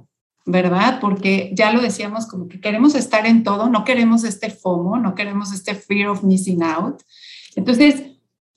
¿verdad? 0.46 1.00
Porque 1.02 1.52
ya 1.54 1.72
lo 1.72 1.82
decíamos, 1.82 2.28
como 2.28 2.48
que 2.48 2.60
queremos 2.60 2.94
estar 2.96 3.26
en 3.26 3.44
todo, 3.44 3.68
no 3.70 3.84
queremos 3.84 4.24
este 4.24 4.52
FOMO, 4.52 4.98
no 4.98 5.16
queremos 5.16 5.52
este 5.54 5.74
fear 5.74 6.10
of 6.10 6.24
missing 6.24 6.62
out. 6.62 7.02
Entonces, 7.56 8.04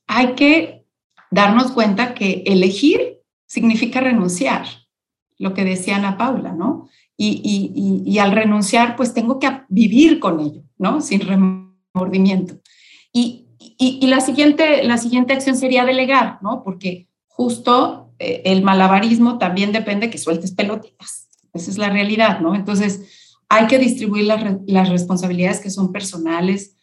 hay 0.06 0.34
que 0.34 0.86
darnos 1.30 1.72
cuenta 1.72 2.14
que 2.14 2.42
elegir 2.46 3.20
significa 3.46 4.00
renunciar 4.00 4.66
lo 5.38 5.54
que 5.54 5.64
decía 5.64 5.96
Ana 5.96 6.18
Paula, 6.18 6.52
¿no? 6.52 6.88
Y, 7.16 8.18
al 8.18 8.32
renunciar, 8.32 8.94
pues 8.94 9.12
tengo 9.12 9.40
que 9.40 9.50
vivir 9.68 10.20
con 10.20 10.38
ello, 10.38 10.62
¿no? 10.76 11.00
Sin 11.00 11.20
remordimiento. 11.20 12.60
Y, 13.12 13.46
la, 14.06 14.20
siguiente, 14.20 14.84
la 14.84 14.98
siguiente 14.98 15.32
acción 15.32 15.56
sería 15.56 15.84
delegar, 15.84 16.38
¿no? 16.42 16.62
Porque 16.62 17.08
justo 17.26 18.12
eh, 18.18 18.42
el 18.44 18.62
malabarismo 18.62 19.38
también 19.38 19.72
depende 19.72 20.10
que 20.10 20.18
sueltes 20.18 20.52
pelotitas. 20.52 21.27
Esa 21.52 21.70
es 21.70 21.78
la 21.78 21.90
realidad, 21.90 22.40
¿no? 22.40 22.54
Entonces, 22.54 23.36
hay 23.48 23.66
que 23.66 23.78
distribuir 23.78 24.24
las, 24.24 24.88
responsabilidades 24.88 25.60
que 25.60 25.70
son 25.70 25.92
personales 25.92 26.76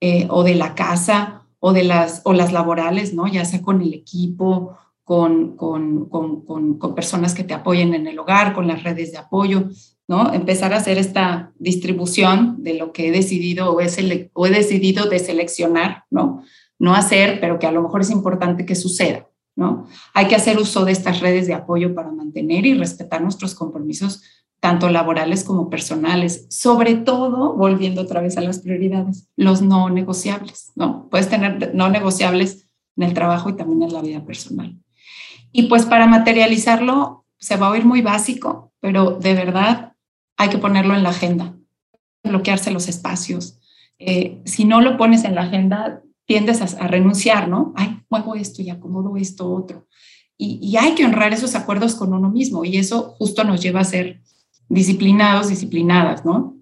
eh, 0.00 0.26
o 0.30 0.44
de 0.44 0.54
la 0.54 0.74
casa 0.74 1.46
o 1.58 1.72
de 1.72 1.84
las, 1.84 2.22
o 2.24 2.32
las 2.32 2.52
laborales, 2.52 3.14
¿no? 3.14 3.26
Ya 3.26 3.44
sea 3.44 3.62
con 3.62 3.82
el 3.82 3.94
equipo 3.94 4.76
con, 5.04 5.56
con, 5.56 6.08
con, 6.08 6.46
con, 6.46 6.94
personas 6.94 7.34
que 7.34 7.44
te 7.44 7.54
apoyen 7.54 7.94
en 7.94 8.06
el 8.06 8.18
hogar, 8.18 8.54
con 8.54 8.66
las 8.66 8.82
redes 8.82 9.12
de 9.12 9.18
apoyo, 9.18 9.68
¿no? 10.06 10.32
Empezar 10.32 10.72
a 10.72 10.76
hacer 10.76 10.98
esta 10.98 11.52
distribución 11.58 12.62
de 12.62 12.74
lo 12.74 12.92
que 12.92 13.08
he 13.08 13.10
decidido 13.10 13.72
o 13.72 13.80
he, 13.80 14.30
o 14.32 14.46
he 14.46 14.50
decidido 14.50 15.08
de 15.08 15.18
seleccionar, 15.18 16.04
¿no? 16.10 16.42
No 16.78 16.94
hacer, 16.94 17.40
pero 17.40 17.58
que 17.58 17.66
a 17.66 17.72
lo 17.72 17.82
mejor 17.82 18.00
es 18.00 18.10
importante 18.10 18.64
que 18.64 18.74
suceda, 18.74 19.28
¿no? 19.56 19.86
Hay 20.14 20.28
que 20.28 20.34
hacer 20.34 20.58
uso 20.58 20.84
de 20.84 20.92
estas 20.92 21.20
redes 21.20 21.46
de 21.46 21.54
apoyo 21.54 21.94
para 21.94 22.10
mantener 22.10 22.66
y 22.66 22.74
respetar 22.74 23.22
nuestros 23.22 23.54
compromisos, 23.54 24.22
tanto 24.60 24.88
laborales 24.88 25.44
como 25.44 25.68
personales, 25.68 26.46
sobre 26.48 26.94
todo, 26.94 27.54
volviendo 27.54 28.02
otra 28.02 28.20
vez 28.20 28.36
a 28.36 28.42
las 28.42 28.60
prioridades, 28.60 29.28
los 29.36 29.60
no 29.60 29.90
negociables, 29.90 30.70
¿no? 30.76 31.08
Puedes 31.10 31.28
tener 31.28 31.74
no 31.74 31.88
negociables 31.88 32.66
en 32.96 33.02
el 33.02 33.14
trabajo 33.14 33.50
y 33.50 33.56
también 33.56 33.82
en 33.82 33.92
la 33.92 34.02
vida 34.02 34.24
personal. 34.24 34.76
Y 35.50 35.64
pues 35.64 35.84
para 35.84 36.06
materializarlo 36.06 37.26
se 37.38 37.56
va 37.56 37.66
a 37.66 37.70
oír 37.70 37.84
muy 37.84 38.02
básico, 38.02 38.72
pero 38.80 39.18
de 39.18 39.34
verdad 39.34 39.94
hay 40.36 40.48
que 40.48 40.58
ponerlo 40.58 40.94
en 40.94 41.02
la 41.02 41.10
agenda, 41.10 41.56
bloquearse 42.22 42.70
los 42.70 42.88
espacios. 42.88 43.58
Eh, 43.98 44.40
si 44.44 44.64
no 44.64 44.80
lo 44.80 44.96
pones 44.96 45.24
en 45.24 45.34
la 45.34 45.42
agenda, 45.42 46.02
tiendes 46.32 46.62
a, 46.62 46.86
renunciar, 46.86 47.46
¿no? 47.46 47.74
Ay, 47.76 48.00
muevo 48.08 48.34
esto 48.34 48.62
y 48.62 48.70
acomodo 48.70 49.18
esto 49.18 49.52
otro. 49.52 49.86
Y, 50.38 50.58
y, 50.62 50.78
hay 50.78 50.94
que 50.94 51.04
honrar 51.04 51.34
esos 51.34 51.54
acuerdos 51.54 51.94
con 51.94 52.14
uno 52.14 52.30
mismo 52.30 52.64
y 52.64 52.78
eso 52.78 53.14
justo 53.18 53.44
nos 53.44 53.62
lleva 53.62 53.80
a 53.80 53.84
ser 53.84 54.22
disciplinados, 54.70 55.48
disciplinadas, 55.48 56.24
¿no? 56.24 56.56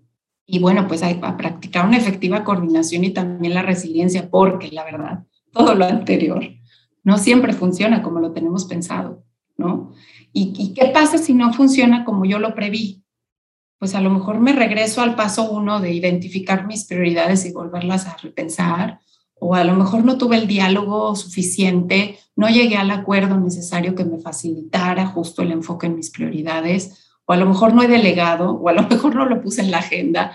Y 0.45 0.59
bueno, 0.59 0.89
pues 0.89 1.05
hay, 1.05 1.21
a 1.23 1.37
practicar 1.37 1.87
una 1.87 1.99
efectiva 1.99 2.43
coordinación 2.43 3.05
y 3.05 3.11
también 3.11 3.55
la 3.55 3.63
resiliencia, 3.63 4.29
porque 4.29 4.73
la 4.73 4.83
verdad, 4.83 5.25
todo 5.53 5.77
lo 5.77 5.85
anterior 5.85 6.43
no 7.05 7.17
siempre 7.17 7.53
funciona 7.53 8.03
como 8.03 8.19
lo 8.19 8.33
tenemos 8.33 8.65
pensado, 8.65 9.25
¿no? 9.57 9.93
¿Y, 10.33 10.75
qué 10.75 10.87
pasa 10.87 11.17
si 11.17 11.35
no 11.35 11.53
funciona 11.53 12.05
como 12.05 12.25
yo 12.25 12.41
lo 12.41 12.57
preví? 12.57 13.05
Pues 13.79 13.95
a 13.95 14.01
lo 14.01 14.11
mejor 14.11 14.41
me 14.41 14.53
regreso 14.53 15.01
al 15.01 15.15
paso 15.15 15.49
uno 15.49 15.81
de 15.81 15.93
identificar 15.93 16.67
mis 16.67 16.87
prioridades 16.87 17.47
y 17.47 17.53
volverlas 17.53 18.09
a 18.09 18.17
repensar, 18.17 18.99
o 19.41 19.55
a 19.55 19.65
lo 19.65 19.75
mejor 19.75 20.05
no 20.05 20.19
tuve 20.19 20.37
el 20.37 20.47
diálogo 20.47 21.17
suficiente, 21.17 22.19
no 22.37 22.49
llegué 22.49 22.77
al 22.77 22.91
acuerdo 22.91 23.39
necesario 23.39 23.95
que 23.95 24.05
me 24.05 24.19
facilitara 24.19 25.07
justo 25.07 25.43
el 25.43 25.51
enfoque 25.51 25.87
en 25.87 25.97
mis 25.97 26.11
prioridades, 26.11 27.11
o 27.25 27.33
a 27.33 27.37
lo 27.37 27.47
mejor 27.47 27.75
no 27.75 27.83
he 27.83 27.89
delegado, 27.89 28.53
o 28.53 28.69
a 28.69 28.73
lo 28.73 28.83
mejor 28.89 29.15
no 29.15 29.25
lo 29.25 29.43
puse 29.43 29.63
en 29.63 29.71
la 29.71 29.79
agenda. 29.79 30.33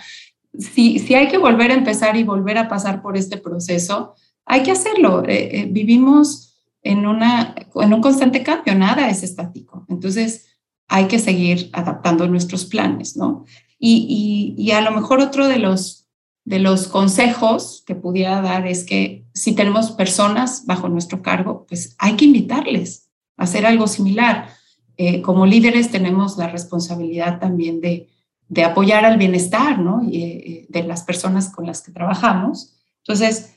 Si, 0.58 1.00
si 1.00 1.14
hay 1.14 1.28
que 1.28 1.38
volver 1.38 1.72
a 1.72 1.76
empezar 1.76 2.18
y 2.18 2.24
volver 2.24 2.58
a 2.58 2.68
pasar 2.68 3.02
por 3.02 3.16
este 3.16 3.38
proceso, 3.38 4.16
hay 4.46 4.64
que 4.64 4.72
hacerlo. 4.72 5.24
Eh, 5.26 5.50
eh, 5.52 5.68
vivimos 5.70 6.64
en, 6.82 7.06
una, 7.06 7.56
en 7.76 7.94
un 7.94 8.02
constante 8.02 8.44
cambio, 8.44 8.76
nada 8.76 9.10
es 9.10 9.24
estático. 9.24 9.86
Entonces, 9.90 10.48
hay 10.88 11.06
que 11.06 11.20
seguir 11.20 11.70
adaptando 11.74 12.28
nuestros 12.28 12.66
planes, 12.66 13.18
¿no? 13.18 13.46
Y, 13.78 14.56
y, 14.58 14.72
a 14.72 14.82
lo 14.82 14.92
mejor 14.92 15.20
otro 15.20 15.48
de 15.48 15.60
los, 15.60 16.05
de 16.46 16.60
los 16.60 16.88
consejos 16.88 17.84
que 17.86 17.96
pudiera 17.96 18.40
dar 18.42 18.68
es 18.68 18.84
que 18.84 19.26
si 19.34 19.54
tenemos 19.54 19.92
personas 19.92 20.66
bajo 20.66 20.88
nuestro 20.88 21.22
cargo, 21.22 21.66
pues 21.68 21.96
hay 21.98 22.16
que 22.16 22.26
invitarles 22.26 23.10
a 23.36 23.44
hacer 23.44 23.66
algo 23.66 23.88
similar. 23.88 24.50
Eh, 24.96 25.22
como 25.24 25.48
líderes 25.48 25.90
tenemos 25.92 26.38
la 26.38 26.48
responsabilidad 26.48 27.40
también 27.40 27.82
de, 27.82 28.10
de 28.48 28.64
apoyar 28.64 29.06
al 29.06 29.18
bienestar, 29.18 29.80
¿no? 29.80 30.04
Y, 30.04 30.24
eh, 30.24 30.66
de 30.70 30.84
las 30.84 31.04
personas 31.04 31.50
con 31.50 31.66
las 31.66 31.82
que 31.82 31.92
trabajamos. 31.92 32.76
Entonces, 33.00 33.56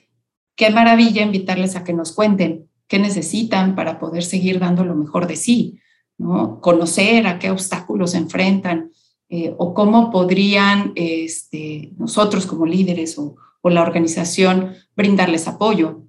qué 0.57 0.70
maravilla 0.70 1.22
invitarles 1.22 1.77
a 1.77 1.85
que 1.85 1.92
nos 1.92 2.12
cuenten 2.12 2.68
qué 2.88 2.98
necesitan 2.98 3.74
para 3.74 3.98
poder 3.98 4.24
seguir 4.24 4.59
dando 4.59 4.83
lo 4.83 4.94
mejor 4.94 5.27
de 5.27 5.37
sí, 5.37 5.79
¿no? 6.16 6.59
Conocer 6.62 7.27
a 7.27 7.38
qué 7.38 7.51
obstáculos 7.51 8.12
se 8.12 8.16
enfrentan 8.16 8.90
eh, 9.28 9.54
o 9.58 9.74
cómo 9.74 10.10
podrían 10.10 10.92
este, 10.94 11.92
nosotros 11.98 12.46
como 12.46 12.66
líderes 12.66 13.18
o, 13.18 13.36
la 13.64 13.82
organización 13.82 14.72
brindarles 14.96 15.46
apoyo, 15.46 16.06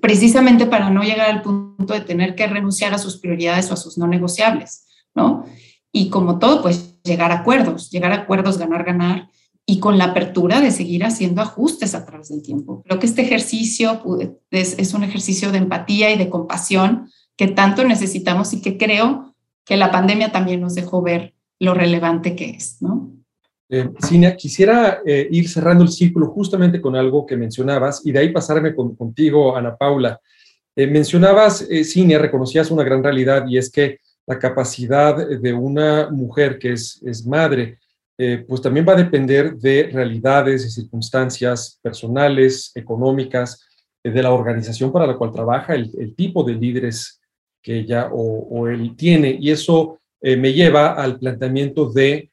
precisamente 0.00 0.64
para 0.64 0.88
no 0.88 1.02
llegar 1.02 1.28
al 1.28 1.42
punto 1.42 1.92
de 1.92 2.00
tener 2.00 2.34
que 2.34 2.46
renunciar 2.46 2.94
a 2.94 2.98
sus 2.98 3.18
prioridades 3.18 3.70
o 3.70 3.74
a 3.74 3.76
sus 3.76 3.98
no 3.98 4.06
negociables, 4.06 4.86
¿no? 5.14 5.44
Y 5.92 6.08
como 6.08 6.38
todo, 6.38 6.62
pues 6.62 6.98
llegar 7.02 7.30
a 7.30 7.40
acuerdos, 7.40 7.90
llegar 7.90 8.12
a 8.12 8.22
acuerdos, 8.22 8.56
ganar, 8.56 8.84
ganar, 8.84 9.28
y 9.70 9.80
con 9.80 9.98
la 9.98 10.04
apertura 10.04 10.62
de 10.62 10.70
seguir 10.70 11.04
haciendo 11.04 11.42
ajustes 11.42 11.94
a 11.94 12.06
través 12.06 12.30
del 12.30 12.40
tiempo. 12.40 12.82
Creo 12.86 12.98
que 12.98 13.04
este 13.04 13.20
ejercicio 13.20 14.00
es, 14.50 14.94
un 14.94 15.04
ejercicio 15.04 15.52
de 15.52 15.58
empatía 15.58 16.10
y 16.10 16.16
de 16.16 16.30
compasión 16.30 17.10
que 17.36 17.48
tanto 17.48 17.84
necesitamos 17.84 18.54
y 18.54 18.62
que 18.62 18.78
creo 18.78 19.34
que 19.66 19.76
la 19.76 19.90
pandemia 19.90 20.32
también 20.32 20.62
nos 20.62 20.74
dejó 20.74 21.02
ver 21.02 21.34
lo 21.60 21.74
relevante 21.74 22.36
que 22.36 22.50
es, 22.50 22.80
¿no? 22.80 23.12
Eh, 23.70 23.90
quisiera 24.36 25.02
eh, 25.04 25.28
ir 25.30 25.48
cerrando 25.48 25.84
el 25.84 25.90
círculo 25.90 26.28
justamente 26.28 26.80
con 26.80 26.96
algo 26.96 27.26
que 27.26 27.36
mencionabas 27.36 28.00
y 28.04 28.12
de 28.12 28.20
ahí 28.20 28.32
pasarme 28.32 28.74
contigo, 28.74 29.54
Ana 29.54 29.76
Paula. 29.76 30.18
Eh, 30.78 30.86
mencionabas, 30.86 31.62
eh, 31.68 31.82
Cinia, 31.82 32.20
reconocías 32.20 32.70
una 32.70 32.84
gran 32.84 33.02
realidad 33.02 33.44
y 33.48 33.58
es 33.58 33.68
que 33.68 33.98
la 34.24 34.38
capacidad 34.38 35.28
de 35.28 35.52
una 35.52 36.08
mujer 36.08 36.56
que 36.56 36.74
es, 36.74 37.26
madre 37.26 37.80
eh, 38.16 38.44
pues 38.46 38.62
también 38.62 38.86
va 38.88 38.92
a 38.92 39.02
depender 39.02 39.56
de 39.56 39.90
realidades 39.92 40.64
y 40.64 40.70
circunstancias 40.70 41.80
personales, 41.82 42.70
económicas, 42.76 43.66
de 44.04 44.22
la 44.22 44.30
organización 44.30 44.92
para 44.92 45.08
la 45.08 45.16
cual 45.16 45.32
trabaja, 45.32 45.74
el, 45.74 46.14
tipo 46.14 46.44
de 46.44 46.54
líderes 46.54 47.20
que 47.60 47.80
ella 47.80 48.10
o, 48.12 48.68
él 48.68 48.94
tiene. 48.96 49.36
Y 49.40 49.50
eso 49.50 49.97
eh, 50.20 50.36
me 50.36 50.52
lleva 50.52 50.92
al 50.92 51.18
planteamiento 51.18 51.90
de 51.90 52.30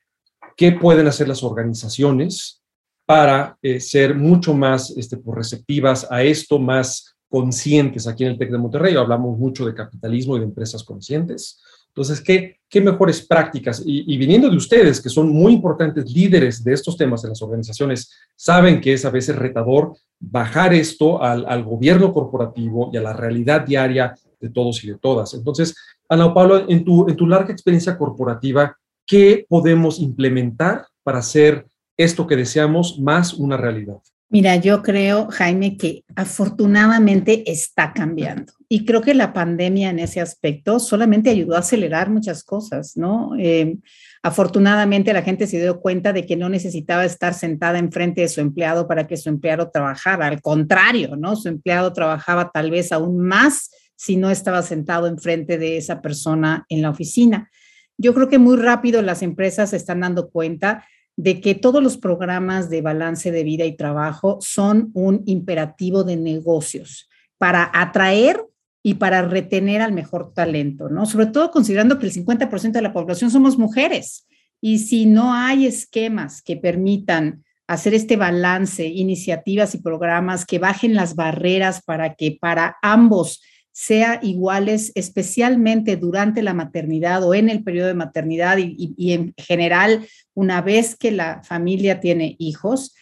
qué 0.56 0.71
pueden 0.71 1.08
hacer 1.08 1.28
las 1.28 1.43
organizaciones 1.43 2.62
para 3.06 3.58
ser 3.80 4.15
mucho 4.15 4.56
más 4.56 4.89
este, 4.98 5.17
pues, 5.17 5.38
receptivas 5.38 6.08
a 6.10 6.24
esto, 6.24 6.58
más 6.58 7.15
conscientes 7.30 8.08
aquí 8.08 8.24
en 8.24 8.32
el 8.32 8.38
TEC 8.38 8.52
de 8.52 8.58
Monterrey. 8.58 8.95
Hablamos 8.95 9.38
mucho 9.38 9.65
de 9.65 9.76
capitalismo 9.76 10.36
y 10.36 10.39
de 10.39 10.45
empresas 10.45 10.84
conscientes. 10.84 11.62
Entonces, 11.95 12.19
¿qué, 12.19 12.60
qué 12.69 12.82
mejores 12.82 13.26
prácticas? 13.26 13.82
Y, 13.86 14.17
viniendo 14.17 14.50
de 14.50 14.58
ustedes, 14.58 15.02
que 15.02 15.08
son 15.08 15.30
muy 15.30 15.54
importantes 15.54 16.12
líderes 16.12 16.62
de 16.62 16.74
estos 16.74 16.98
temas 16.98 17.24
en 17.24 17.30
las 17.30 17.41
organizaciones, 17.41 18.12
saben 18.36 18.82
que 18.82 18.93
es 18.93 19.06
a 19.06 19.10
veces 19.10 19.38
retador 19.38 19.95
bajar 20.19 20.74
esto 20.74 21.24
al, 21.24 21.45
al 21.48 21.63
gobierno 21.63 22.12
corporativo 22.12 22.89
y 22.91 22.98
a 22.98 23.02
la 23.02 23.13
realidad 23.13 23.65
diaria 23.65 24.13
de 24.41 24.50
todos 24.50 24.84
y 24.84 24.88
de 24.88 24.98
todas. 24.98 25.34
Entonces, 25.34 25.74
Ana 26.10 26.34
Pablo, 26.34 26.70
en 26.70 26.84
tu, 26.84 27.08
en 27.10 27.15
tu 27.15 27.28
larga 27.28 27.52
experiencia 27.52 27.98
corporativa, 27.98 28.78
¿qué 29.06 29.46
podemos 29.48 30.00
implementar 30.00 30.86
para 31.04 31.20
hacer 31.20 31.65
esto 31.98 32.28
que 32.28 32.36
deseamos 32.36 33.00
más 33.00 33.34
una 33.34 33.58
realidad? 33.58 33.98
Mira, 34.30 34.56
yo 34.56 34.82
creo, 34.82 35.28
Jaime, 35.30 35.78
que 35.78 36.04
afortunadamente 36.15 37.50
está 37.50 37.94
cambiando. 37.94 38.54
Y 38.68 38.84
creo 38.84 39.02
que 39.02 39.13
la 39.13 39.34
pandemia 39.34 39.91
en 39.91 40.00
ese 40.00 40.20
aspecto 40.20 40.80
solamente 40.80 41.30
ayudó 41.30 41.56
a 41.56 41.60
acelerar 41.60 42.10
muchas 42.10 42.44
cosas, 42.44 42.98
¿no? 42.98 43.34
Eh, 43.38 43.78
afortunadamente 44.24 45.13
la 45.13 45.22
gente 45.22 45.46
se 45.46 45.62
dio 45.62 45.80
cuenta 45.80 46.12
de 46.12 46.26
que 46.26 46.36
no 46.36 46.50
necesitaba 46.50 47.06
estar 47.06 47.36
sentada 47.36 47.78
enfrente 47.78 48.22
de 48.22 48.28
su 48.28 48.41
empleado 48.41 48.88
para 48.88 49.06
que 49.06 49.15
su 49.15 49.30
empleado 49.30 49.70
trabajara. 49.70 50.26
Al 50.26 50.41
contrario, 50.41 51.15
¿no? 51.15 51.36
Su 51.36 51.48
empleado 51.48 51.94
trabajaba 51.94 52.50
tal 52.52 52.72
vez 52.72 52.91
aún 52.91 53.20
más 53.20 53.70
si 53.95 54.17
no 54.17 54.29
estaba 54.29 54.62
sentado 54.62 55.08
enfrente 55.08 55.58
de 55.58 55.77
esa 55.77 56.01
persona 56.01 56.65
en 56.69 56.81
la 56.81 56.89
oficina. 56.89 57.49
Yo 57.97 58.13
creo 58.13 58.29
que 58.29 58.39
muy 58.39 58.58
rápido 58.58 59.01
las 59.01 59.21
empresas 59.21 59.69
se 59.69 59.77
están 59.77 60.01
dando 60.01 60.29
cuenta 60.29 60.86
de 61.17 61.39
que 61.39 61.55
todos 61.55 61.81
los 61.81 61.97
programas 61.97 62.69
de 62.69 62.81
balance 62.81 63.31
de 63.31 63.43
vida 63.43 63.65
y 63.65 63.77
trabajo 63.77 64.38
son 64.41 64.91
un 64.93 65.23
imperativo 65.25 66.03
de 66.03 66.17
negocios 66.17 67.10
para 67.38 67.71
atraer 67.73 68.43
y 68.84 68.95
para 68.95 69.21
retener 69.23 69.81
al 69.81 69.93
mejor 69.93 70.34
talento, 70.34 70.89
¿no? 70.89 71.05
Sobre 71.05 71.27
todo 71.27 71.51
considerando 71.51 71.97
que 71.97 72.05
el 72.05 72.13
50% 72.13 72.71
de 72.71 72.81
la 72.81 72.93
población 72.93 73.31
somos 73.31 73.58
mujeres. 73.58 74.27
Y 74.62 74.79
si 74.79 75.05
no 75.05 75.34
hay 75.34 75.65
esquemas 75.65 76.41
que 76.41 76.58
permitan 76.58 77.43
hacer 77.67 77.93
este 77.93 78.15
balance, 78.15 78.86
iniciativas 78.86 79.73
y 79.73 79.79
programas 79.79 80.45
que 80.45 80.60
bajen 80.60 80.93
las 80.93 81.15
barreras 81.15 81.81
para 81.84 82.13
que 82.13 82.38
para 82.39 82.77
ambos 82.81 83.41
sea 83.78 84.22
iguales, 84.24 84.94
especialmente 84.96 85.98
durante 85.98 86.42
la 86.42 86.54
maternidad 86.54 87.22
o 87.28 87.34
en 87.36 87.50
el 87.50 87.62
periodo 87.62 87.90
de 87.90 87.94
maternidad 87.94 88.58
y, 88.58 89.12
en 89.12 89.34
general, 89.36 90.08
una 90.34 90.62
vez 90.62 90.96
que 90.96 91.12
la 91.12 91.44
familia 91.44 92.00
tiene 92.00 92.38
hijos, 92.40 92.96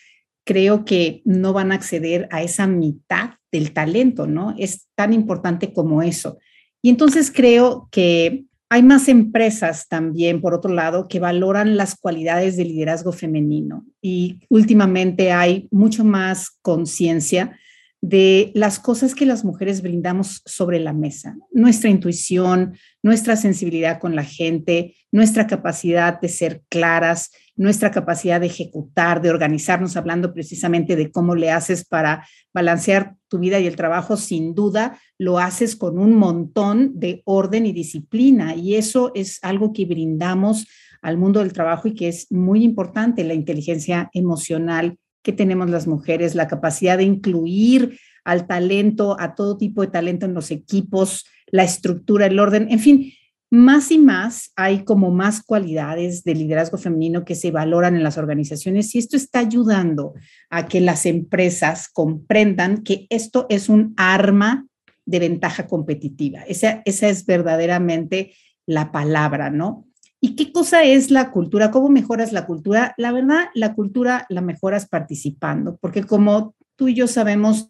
creo 0.44 0.84
que 0.84 1.22
no 1.26 1.54
van 1.54 1.72
a 1.72 1.76
acceder 1.76 2.28
a 2.32 2.42
esa 2.42 2.66
mitad 2.66 3.36
del 3.52 3.72
talento, 3.72 4.26
¿no? 4.26 4.56
Es 4.58 4.88
tan 4.96 5.14
importante 5.14 5.74
como 5.74 6.02
eso. 6.02 6.40
Y 6.82 6.90
entonces 6.90 7.32
creo 7.32 7.88
que 7.92 8.46
hay 8.68 8.82
más 8.82 9.10
empresas 9.10 9.88
también, 9.88 10.42
por 10.42 10.56
otro 10.56 10.74
lado, 10.74 11.08
que 11.08 11.20
valoran 11.20 11.78
las 11.78 11.94
cualidades 11.94 12.58
de 12.58 12.66
liderazgo 12.66 13.12
femenino 13.12 13.86
y 14.02 14.40
últimamente 14.50 15.32
hay 15.32 15.68
mucho 15.70 16.04
más 16.04 16.50
conciencia 16.64 17.60
de 18.04 18.52
las 18.54 18.80
cosas 18.80 19.16
que 19.16 19.26
las 19.26 19.46
mujeres 19.46 19.82
brindamos 19.82 20.42
sobre 20.46 20.78
la 20.82 20.92
mesa, 20.92 21.38
nuestra 21.54 21.90
intuición, 21.90 22.76
nuestra 23.02 23.38
sensibilidad 23.38 23.98
con 23.98 24.14
la 24.14 24.26
gente, 24.26 24.98
nuestra 25.10 25.48
capacidad 25.48 26.20
de 26.20 26.28
ser 26.28 26.64
claras, 26.68 27.32
nuestra 27.56 27.92
capacidad 27.92 28.42
de 28.42 28.48
ejecutar, 28.48 29.22
de 29.22 29.30
organizarnos, 29.30 29.96
hablando 29.96 30.34
precisamente 30.34 30.98
de 30.98 31.12
cómo 31.12 31.34
le 31.34 31.52
haces 31.52 31.86
para 31.86 32.28
balancear 32.54 33.16
tu 33.30 33.40
vida 33.40 33.62
y 33.62 33.68
el 33.68 33.78
trabajo, 33.78 34.18
sin 34.18 34.54
duda 34.54 35.00
lo 35.18 35.40
haces 35.40 35.78
con 35.78 35.98
un 35.98 36.14
montón 36.14 37.00
de 37.00 37.22
orden 37.24 37.66
y 37.66 37.72
disciplina. 37.72 38.54
Y 38.54 38.76
eso 38.76 39.14
es 39.16 39.40
algo 39.44 39.72
que 39.72 39.86
brindamos 39.86 40.68
al 41.02 41.18
mundo 41.18 41.40
del 41.40 41.54
trabajo 41.54 41.88
y 41.88 41.94
que 41.94 42.10
es 42.10 42.30
muy 42.34 42.66
importante, 42.66 43.24
la 43.24 43.34
inteligencia 43.34 44.10
emocional 44.12 44.98
que 45.24 45.34
tenemos 45.34 45.70
las 45.70 45.88
mujeres, 45.88 46.36
la 46.36 46.48
capacidad 46.48 46.98
de 46.98 47.06
incluir 47.06 48.00
al 48.24 48.46
talento, 48.48 49.18
a 49.20 49.36
todo 49.36 49.58
tipo 49.58 49.82
de 49.82 49.88
talento 49.88 50.26
en 50.26 50.34
los 50.34 50.52
equipos, 50.52 51.26
la 51.48 51.64
estructura, 51.64 52.28
el 52.28 52.40
orden, 52.40 52.68
en 52.70 52.80
fin, 52.80 53.14
más 53.54 53.92
y 53.92 54.00
más 54.00 54.52
hay 54.56 54.84
como 54.84 55.12
más 55.12 55.44
cualidades 55.44 56.24
de 56.24 56.34
liderazgo 56.34 56.80
femenino 56.80 57.24
que 57.24 57.36
se 57.36 57.52
valoran 57.52 57.96
en 57.96 58.02
las 58.02 58.18
organizaciones 58.18 58.96
y 58.96 58.98
esto 58.98 59.16
está 59.16 59.40
ayudando 59.40 60.16
a 60.50 60.68
que 60.68 60.82
las 60.82 61.06
empresas 61.06 61.88
comprendan 61.88 62.82
que 62.82 63.06
esto 63.12 63.46
es 63.50 63.70
un 63.70 63.94
arma 63.96 64.66
de 65.06 65.20
ventaja 65.20 65.68
competitiva. 65.68 66.42
Esa, 66.48 66.82
esa 66.86 67.10
es 67.10 67.28
verdaderamente 67.28 68.34
la 68.66 68.92
palabra, 68.92 69.52
¿no? 69.52 69.86
¿Y 70.26 70.38
qué 70.38 70.54
cosa 70.54 70.86
es 70.86 71.12
la 71.12 71.32
cultura? 71.32 71.70
¿Cómo 71.70 71.90
mejoras 71.90 72.32
la 72.32 72.46
cultura? 72.46 72.94
La 72.96 73.12
verdad, 73.12 73.48
la 73.56 73.76
cultura 73.76 74.26
la 74.30 74.40
mejoras 74.40 74.88
participando, 74.88 75.78
porque 75.82 76.06
como 76.06 76.56
tú 76.78 76.88
y 76.88 76.94
yo 76.94 77.08
sabemos, 77.08 77.70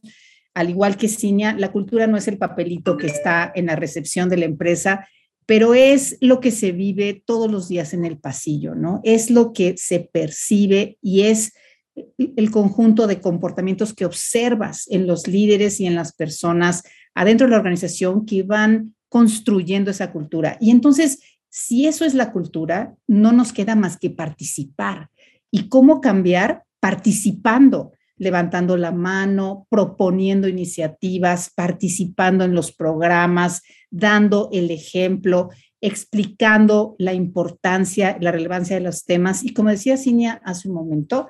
al 0.54 0.70
igual 0.70 0.96
que 0.96 1.08
Cinia, 1.08 1.56
la 1.58 1.72
cultura 1.72 2.06
no 2.06 2.16
es 2.16 2.28
el 2.28 2.38
papelito 2.38 2.96
que 2.96 3.08
está 3.08 3.52
en 3.56 3.66
la 3.66 3.76
recepción 3.76 4.30
de 4.30 4.38
la 4.38 4.46
empresa, 4.46 5.08
pero 5.48 5.74
es 5.74 6.16
lo 6.22 6.40
que 6.42 6.52
se 6.52 6.74
vive 6.74 7.24
todos 7.26 7.52
los 7.52 7.70
días 7.70 7.92
en 7.96 8.06
el 8.06 8.20
pasillo, 8.20 8.76
¿no? 8.76 9.02
Es 9.04 9.32
lo 9.32 9.52
que 9.52 9.74
se 9.76 10.02
percibe 10.02 11.00
y 11.02 11.24
es 11.24 11.54
el 12.18 12.52
conjunto 12.52 13.08
de 13.08 13.20
comportamientos 13.20 13.96
que 13.96 14.06
observas 14.06 14.86
en 14.92 15.08
los 15.08 15.28
líderes 15.28 15.80
y 15.80 15.88
en 15.88 15.96
las 15.96 16.14
personas 16.14 16.84
adentro 17.16 17.48
de 17.48 17.52
la 17.52 17.58
organización 17.58 18.28
que 18.28 18.44
van 18.44 18.94
construyendo 19.10 19.92
esa 19.92 20.12
cultura. 20.12 20.58
Y 20.60 20.72
entonces, 20.72 21.20
si 21.56 21.86
eso 21.86 22.04
es 22.04 22.16
la 22.16 22.32
cultura, 22.32 22.96
no 23.06 23.32
nos 23.32 23.54
queda 23.54 23.76
más 23.76 23.98
que 23.98 24.10
participar. 24.10 25.12
¿Y 25.52 25.70
cómo 25.70 26.02
cambiar? 26.02 26.64
Participando, 26.80 27.92
levantando 28.18 28.76
la 28.76 28.92
mano, 28.92 29.68
proponiendo 29.70 30.48
iniciativas, 30.48 31.52
participando 31.56 32.44
en 32.44 32.56
los 32.56 32.72
programas, 32.72 33.62
dando 33.92 34.50
el 34.52 34.72
ejemplo, 34.72 35.52
explicando 35.80 36.96
la 36.98 37.14
importancia, 37.14 38.18
la 38.20 38.32
relevancia 38.32 38.76
de 38.76 38.82
los 38.82 39.06
temas. 39.06 39.44
Y 39.44 39.54
como 39.54 39.70
decía 39.70 39.96
Cinia 39.96 40.42
hace 40.44 40.70
un 40.70 40.74
momento, 40.74 41.30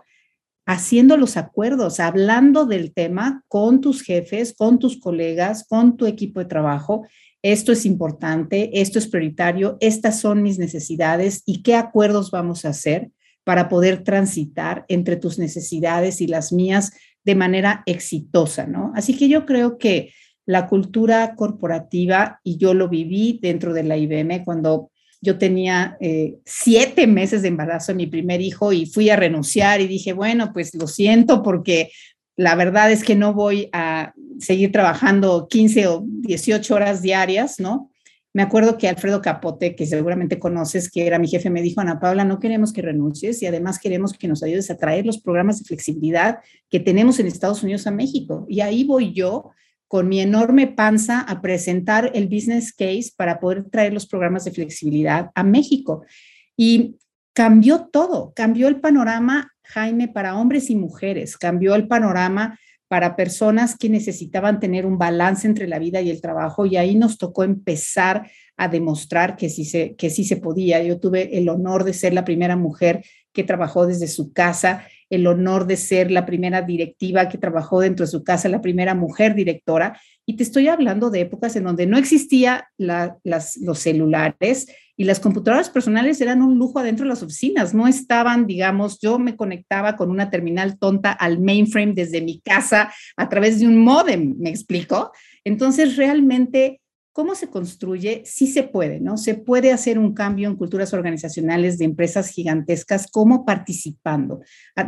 haciendo 0.66 1.18
los 1.18 1.36
acuerdos, 1.36 2.00
hablando 2.00 2.66
del 2.66 2.94
tema 2.94 3.44
con 3.50 3.82
tus 3.82 4.02
jefes, 4.02 4.56
con 4.58 4.80
tus 4.80 4.98
colegas, 4.98 5.66
con 5.68 5.98
tu 5.98 6.06
equipo 6.06 6.40
de 6.40 6.46
trabajo 6.46 7.06
esto 7.44 7.74
es 7.74 7.86
importante, 7.86 8.82
esto 8.82 8.98
es 8.98 9.08
prioritario, 9.08 9.78
estas 9.82 10.20
son 10.20 10.42
mis 10.42 10.58
necesidades 10.58 11.44
y 11.46 11.62
qué 11.62 11.76
acuerdos 11.76 12.32
vamos 12.32 12.66
a 12.66 12.70
hacer 12.70 13.12
para 13.44 13.68
poder 13.68 14.04
transitar 14.04 14.86
entre 14.88 15.18
tus 15.18 15.38
necesidades 15.38 16.22
y 16.22 16.28
las 16.28 16.54
mías 16.54 16.94
de 17.26 17.36
manera 17.36 17.84
exitosa, 17.86 18.66
¿no? 18.66 18.94
Así 18.96 19.18
que 19.18 19.28
yo 19.28 19.46
creo 19.46 19.78
que 19.78 20.14
la 20.46 20.68
cultura 20.68 21.36
corporativa, 21.36 22.40
y 22.44 22.58
yo 22.58 22.74
lo 22.74 22.90
viví 22.90 23.40
dentro 23.42 23.74
de 23.74 23.84
la 23.84 23.98
IBM 23.98 24.44
cuando 24.44 24.90
yo 25.22 25.38
tenía 25.38 25.96
eh, 26.02 26.36
siete 26.46 27.08
meses 27.08 27.42
de 27.42 27.48
embarazo 27.48 27.92
en 27.92 27.98
mi 27.98 28.08
primer 28.08 28.42
hijo 28.42 28.74
y 28.74 28.86
fui 28.86 29.10
a 29.10 29.16
renunciar 29.16 29.80
y 29.80 29.88
dije, 29.88 30.12
bueno, 30.12 30.52
pues 30.54 30.76
lo 30.76 30.86
siento 30.86 31.42
porque 31.44 31.92
la 32.36 32.56
verdad 32.56 32.92
es 32.92 33.04
que 33.04 33.16
no 33.16 33.34
voy 33.34 33.70
a 33.74 34.14
seguir 34.40 34.72
trabajando 34.72 35.48
15 35.48 35.88
o 35.88 36.04
18 36.06 36.74
horas 36.76 37.02
diarias, 37.02 37.60
¿no? 37.60 37.92
Me 38.36 38.42
acuerdo 38.42 38.80
que 38.80 38.88
Alfredo 38.88 39.22
Capote, 39.22 39.76
que 39.76 39.86
seguramente 39.86 40.40
conoces, 40.40 40.90
que 40.90 41.06
era 41.06 41.20
mi 41.20 41.28
jefe, 41.28 41.52
me 41.52 41.62
dijo, 41.62 41.82
Ana 41.82 42.00
Paula, 42.00 42.26
no 42.26 42.40
queremos 42.40 42.74
que 42.74 42.82
renuncies 42.82 43.44
y 43.44 43.46
además 43.46 43.78
queremos 43.78 44.14
que 44.14 44.28
nos 44.28 44.42
ayudes 44.42 44.72
a 44.72 44.78
traer 44.78 45.06
los 45.06 45.22
programas 45.22 45.60
de 45.60 45.66
flexibilidad 45.66 46.40
que 46.68 46.80
tenemos 46.80 47.20
en 47.20 47.28
Estados 47.28 47.62
Unidos 47.62 47.86
a 47.86 47.92
México. 47.92 48.48
Y 48.50 48.62
ahí 48.62 48.86
voy 48.86 49.14
yo 49.14 49.52
con 49.88 50.10
mi 50.10 50.20
enorme 50.20 50.66
panza 50.66 51.20
a 51.20 51.44
presentar 51.44 52.10
el 52.16 52.28
business 52.28 52.74
case 52.74 53.12
para 53.16 53.40
poder 53.40 53.66
traer 53.70 53.94
los 53.94 54.08
programas 54.08 54.46
de 54.46 54.52
flexibilidad 54.52 55.30
a 55.36 55.44
México. 55.44 56.04
Y 56.58 56.96
cambió 57.34 57.90
todo, 57.92 58.34
cambió 58.36 58.68
el 58.68 58.80
panorama, 58.80 59.53
Jaime, 59.66 60.08
para 60.08 60.38
hombres 60.38 60.70
y 60.70 60.76
mujeres, 60.76 61.38
cambió 61.38 61.76
el 61.76 61.88
panorama 61.88 62.60
para 62.88 63.16
personas 63.16 63.76
que 63.76 63.90
necesitaban 63.90 64.60
tener 64.60 64.86
un 64.86 64.98
balance 64.98 65.48
entre 65.48 65.68
la 65.68 65.80
vida 65.80 66.02
y 66.02 66.12
el 66.12 66.22
trabajo 66.22 66.66
y 66.66 66.78
ahí 66.78 66.96
nos 66.96 67.18
tocó 67.18 67.44
empezar 67.44 68.30
a 68.56 68.68
demostrar 68.68 69.36
que 69.36 69.50
sí 69.50 69.66
se, 69.66 69.96
que 69.96 70.10
sí 70.12 70.24
se 70.24 70.38
podía. 70.38 70.84
Yo 70.84 71.00
tuve 71.00 71.38
el 71.38 71.50
honor 71.50 71.86
de 71.86 71.94
ser 71.94 72.14
la 72.14 72.24
primera 72.24 72.56
mujer 72.56 73.04
que 73.32 73.44
trabajó 73.44 73.88
desde 73.88 74.08
su 74.08 74.32
casa, 74.32 74.86
el 75.16 75.28
honor 75.28 75.68
de 75.68 75.78
ser 75.78 76.10
la 76.12 76.26
primera 76.26 76.62
directiva 76.62 77.30
que 77.30 77.38
trabajó 77.38 77.80
dentro 77.80 78.06
de 78.06 78.12
su 78.12 78.24
casa, 78.24 78.50
la 78.50 78.62
primera 78.62 78.96
mujer 78.96 79.36
directora. 79.36 80.00
Y 80.26 80.38
te 80.38 80.44
estoy 80.44 80.68
hablando 80.68 81.10
de 81.10 81.22
épocas 81.22 81.56
en 81.56 81.66
donde 81.66 81.86
no 81.86 81.98
existía 81.98 82.68
las, 82.78 83.58
los 83.58 83.80
celulares, 83.80 84.68
y 84.96 85.06
las 85.06 85.20
computadoras 85.20 85.72
personales 85.72 86.22
eran 86.22 86.44
un 86.44 86.60
lujo 86.60 86.78
adentro 86.78 87.06
de 87.06 87.10
las 87.10 87.24
oficinas, 87.24 87.74
no 87.74 87.88
estaban, 87.88 88.46
digamos, 88.46 89.00
yo 89.02 89.18
me 89.18 89.36
conectaba 89.36 89.96
con 89.96 90.12
una 90.12 90.30
terminal 90.30 90.78
tonta 90.78 91.12
al 91.12 91.40
mainframe 91.40 91.94
desde 91.94 92.22
mi 92.22 92.40
casa 92.42 92.94
a 93.18 93.28
través 93.28 93.60
de 93.60 93.68
un 93.68 93.80
modem, 93.80 94.36
¿me 94.38 94.52
explico? 94.52 95.12
Entonces, 95.44 95.98
realmente, 95.98 96.80
¿cómo 97.14 97.36
se 97.36 97.48
construye? 97.48 98.24
Sí 98.26 98.48
se 98.48 98.64
puede, 98.64 99.00
¿no? 99.00 99.18
Se 99.18 99.36
puede 99.36 99.72
hacer 99.72 99.98
un 99.98 100.14
cambio 100.14 100.50
en 100.50 100.56
culturas 100.56 100.94
organizacionales 100.94 101.78
de 101.78 101.86
empresas 101.86 102.30
gigantescas, 102.30 103.10
como 103.10 103.46
participando, 103.46 104.42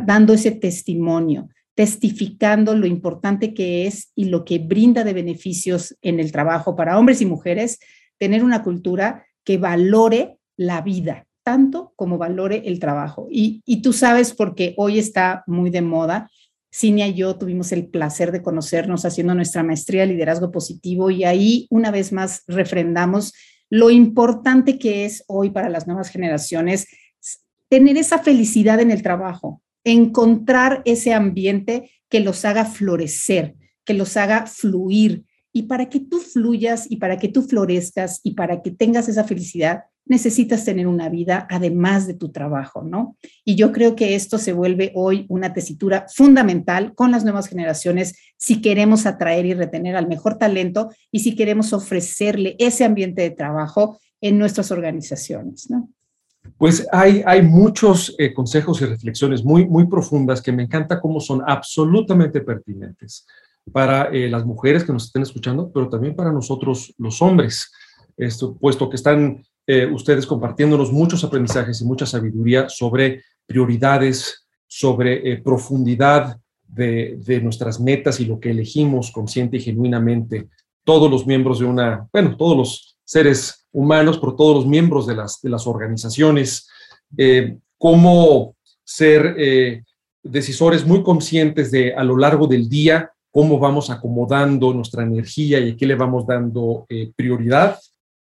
dando 0.04 0.34
ese 0.34 0.50
testimonio, 0.50 1.48
testificando 1.74 2.74
lo 2.74 2.86
importante 2.86 3.54
que 3.54 3.86
es 3.86 4.10
y 4.14 4.26
lo 4.26 4.44
que 4.44 4.58
brinda 4.58 5.04
de 5.04 5.12
beneficios 5.12 5.96
en 6.02 6.20
el 6.20 6.32
trabajo 6.32 6.74
para 6.74 6.98
hombres 6.98 7.22
y 7.22 7.26
mujeres, 7.26 7.78
tener 8.18 8.42
una 8.42 8.62
cultura 8.62 9.24
que 9.44 9.58
valore 9.58 10.38
la 10.56 10.80
vida, 10.80 11.26
tanto 11.44 11.92
como 11.94 12.18
valore 12.18 12.62
el 12.66 12.80
trabajo. 12.80 13.28
Y, 13.30 13.62
y 13.64 13.82
tú 13.82 13.92
sabes 13.92 14.34
porque 14.34 14.74
hoy 14.76 14.98
está 14.98 15.44
muy 15.46 15.70
de 15.70 15.82
moda. 15.82 16.28
Cinia 16.76 17.06
y 17.08 17.14
yo 17.14 17.36
tuvimos 17.36 17.72
el 17.72 17.86
placer 17.86 18.32
de 18.32 18.42
conocernos 18.42 19.06
haciendo 19.06 19.34
nuestra 19.34 19.62
maestría 19.62 20.02
de 20.02 20.08
liderazgo 20.08 20.50
positivo 20.52 21.10
y 21.10 21.24
ahí 21.24 21.66
una 21.70 21.90
vez 21.90 22.12
más 22.12 22.42
refrendamos 22.46 23.32
lo 23.70 23.90
importante 23.90 24.78
que 24.78 25.06
es 25.06 25.24
hoy 25.26 25.50
para 25.50 25.70
las 25.70 25.86
nuevas 25.86 26.10
generaciones 26.10 26.86
tener 27.68 27.96
esa 27.96 28.18
felicidad 28.18 28.80
en 28.80 28.90
el 28.90 29.02
trabajo, 29.02 29.62
encontrar 29.84 30.82
ese 30.84 31.14
ambiente 31.14 31.90
que 32.08 32.20
los 32.20 32.44
haga 32.44 32.64
florecer, 32.64 33.54
que 33.84 33.94
los 33.94 34.16
haga 34.16 34.46
fluir. 34.46 35.24
Y 35.52 35.62
para 35.62 35.88
que 35.88 36.00
tú 36.00 36.18
fluyas 36.18 36.86
y 36.90 36.96
para 36.96 37.18
que 37.18 37.28
tú 37.28 37.42
florezcas 37.42 38.20
y 38.22 38.32
para 38.34 38.60
que 38.62 38.70
tengas 38.70 39.08
esa 39.08 39.24
felicidad, 39.24 39.84
necesitas 40.06 40.64
tener 40.64 40.86
una 40.86 41.08
vida 41.08 41.46
además 41.50 42.06
de 42.06 42.14
tu 42.14 42.30
trabajo, 42.30 42.82
¿no? 42.82 43.16
Y 43.44 43.56
yo 43.56 43.72
creo 43.72 43.96
que 43.96 44.14
esto 44.14 44.38
se 44.38 44.52
vuelve 44.52 44.92
hoy 44.94 45.26
una 45.28 45.52
tesitura 45.52 46.06
fundamental 46.08 46.94
con 46.94 47.10
las 47.10 47.24
nuevas 47.24 47.48
generaciones 47.48 48.16
si 48.36 48.60
queremos 48.60 49.04
atraer 49.04 49.46
y 49.46 49.54
retener 49.54 49.96
al 49.96 50.08
mejor 50.08 50.38
talento 50.38 50.90
y 51.10 51.20
si 51.20 51.34
queremos 51.34 51.72
ofrecerle 51.72 52.56
ese 52.58 52.84
ambiente 52.84 53.22
de 53.22 53.30
trabajo 53.30 53.98
en 54.20 54.38
nuestras 54.38 54.70
organizaciones, 54.70 55.68
¿no? 55.70 55.90
Pues 56.58 56.86
hay, 56.92 57.22
hay 57.26 57.42
muchos 57.42 58.14
eh, 58.18 58.32
consejos 58.32 58.80
y 58.80 58.86
reflexiones 58.86 59.44
muy, 59.44 59.66
muy 59.66 59.88
profundas 59.88 60.40
que 60.40 60.52
me 60.52 60.62
encanta 60.62 61.00
cómo 61.00 61.20
son 61.20 61.42
absolutamente 61.44 62.40
pertinentes 62.40 63.26
para 63.72 64.04
eh, 64.04 64.28
las 64.28 64.46
mujeres 64.46 64.84
que 64.84 64.92
nos 64.92 65.06
estén 65.06 65.22
escuchando, 65.22 65.70
pero 65.72 65.88
también 65.88 66.14
para 66.14 66.30
nosotros 66.32 66.94
los 66.98 67.20
hombres, 67.20 67.72
esto, 68.16 68.56
puesto 68.56 68.88
que 68.88 68.96
están 68.96 69.42
eh, 69.68 69.84
ustedes 69.86 70.26
compartiéndonos 70.26 70.92
muchos 70.92 71.24
aprendizajes 71.24 71.80
y 71.80 71.84
mucha 71.84 72.06
sabiduría 72.06 72.68
sobre 72.68 73.24
prioridades, 73.46 74.46
sobre 74.68 75.32
eh, 75.32 75.38
profundidad 75.38 76.38
de, 76.68 77.18
de, 77.18 77.40
nuestras 77.40 77.80
metas 77.80 78.20
y 78.20 78.26
lo 78.26 78.38
que 78.38 78.50
elegimos 78.50 79.10
consciente 79.10 79.56
y 79.56 79.60
genuinamente. 79.60 80.48
Todos 80.84 81.10
los 81.10 81.26
miembros 81.26 81.58
de 81.58 81.64
una, 81.64 82.06
bueno, 82.12 82.36
todos 82.36 82.56
los 82.56 82.96
seres 83.02 83.66
humanos, 83.72 84.18
pero 84.18 84.36
todos 84.36 84.54
los 84.54 84.66
miembros 84.66 85.04
de 85.04 85.16
las, 85.16 85.40
de 85.42 85.50
las 85.50 85.66
organizaciones, 85.66 86.68
eh, 87.16 87.58
cómo 87.76 88.54
ser 88.84 89.82
decisores 90.22 90.86
muy 90.86 91.02
conscientes 91.02 91.72
de 91.72 91.92
a 91.92 92.04
lo 92.04 92.16
largo 92.16 92.46
del 92.46 92.68
día, 92.68 93.10
cómo 93.32 93.58
vamos 93.58 93.90
acomodando 93.90 94.72
nuestra 94.72 95.02
energía 95.02 95.58
y 95.58 95.70
a 95.70 95.76
qué 95.76 95.86
le 95.86 95.96
vamos 95.96 96.24
dando 96.24 96.86
prioridad 97.16 97.78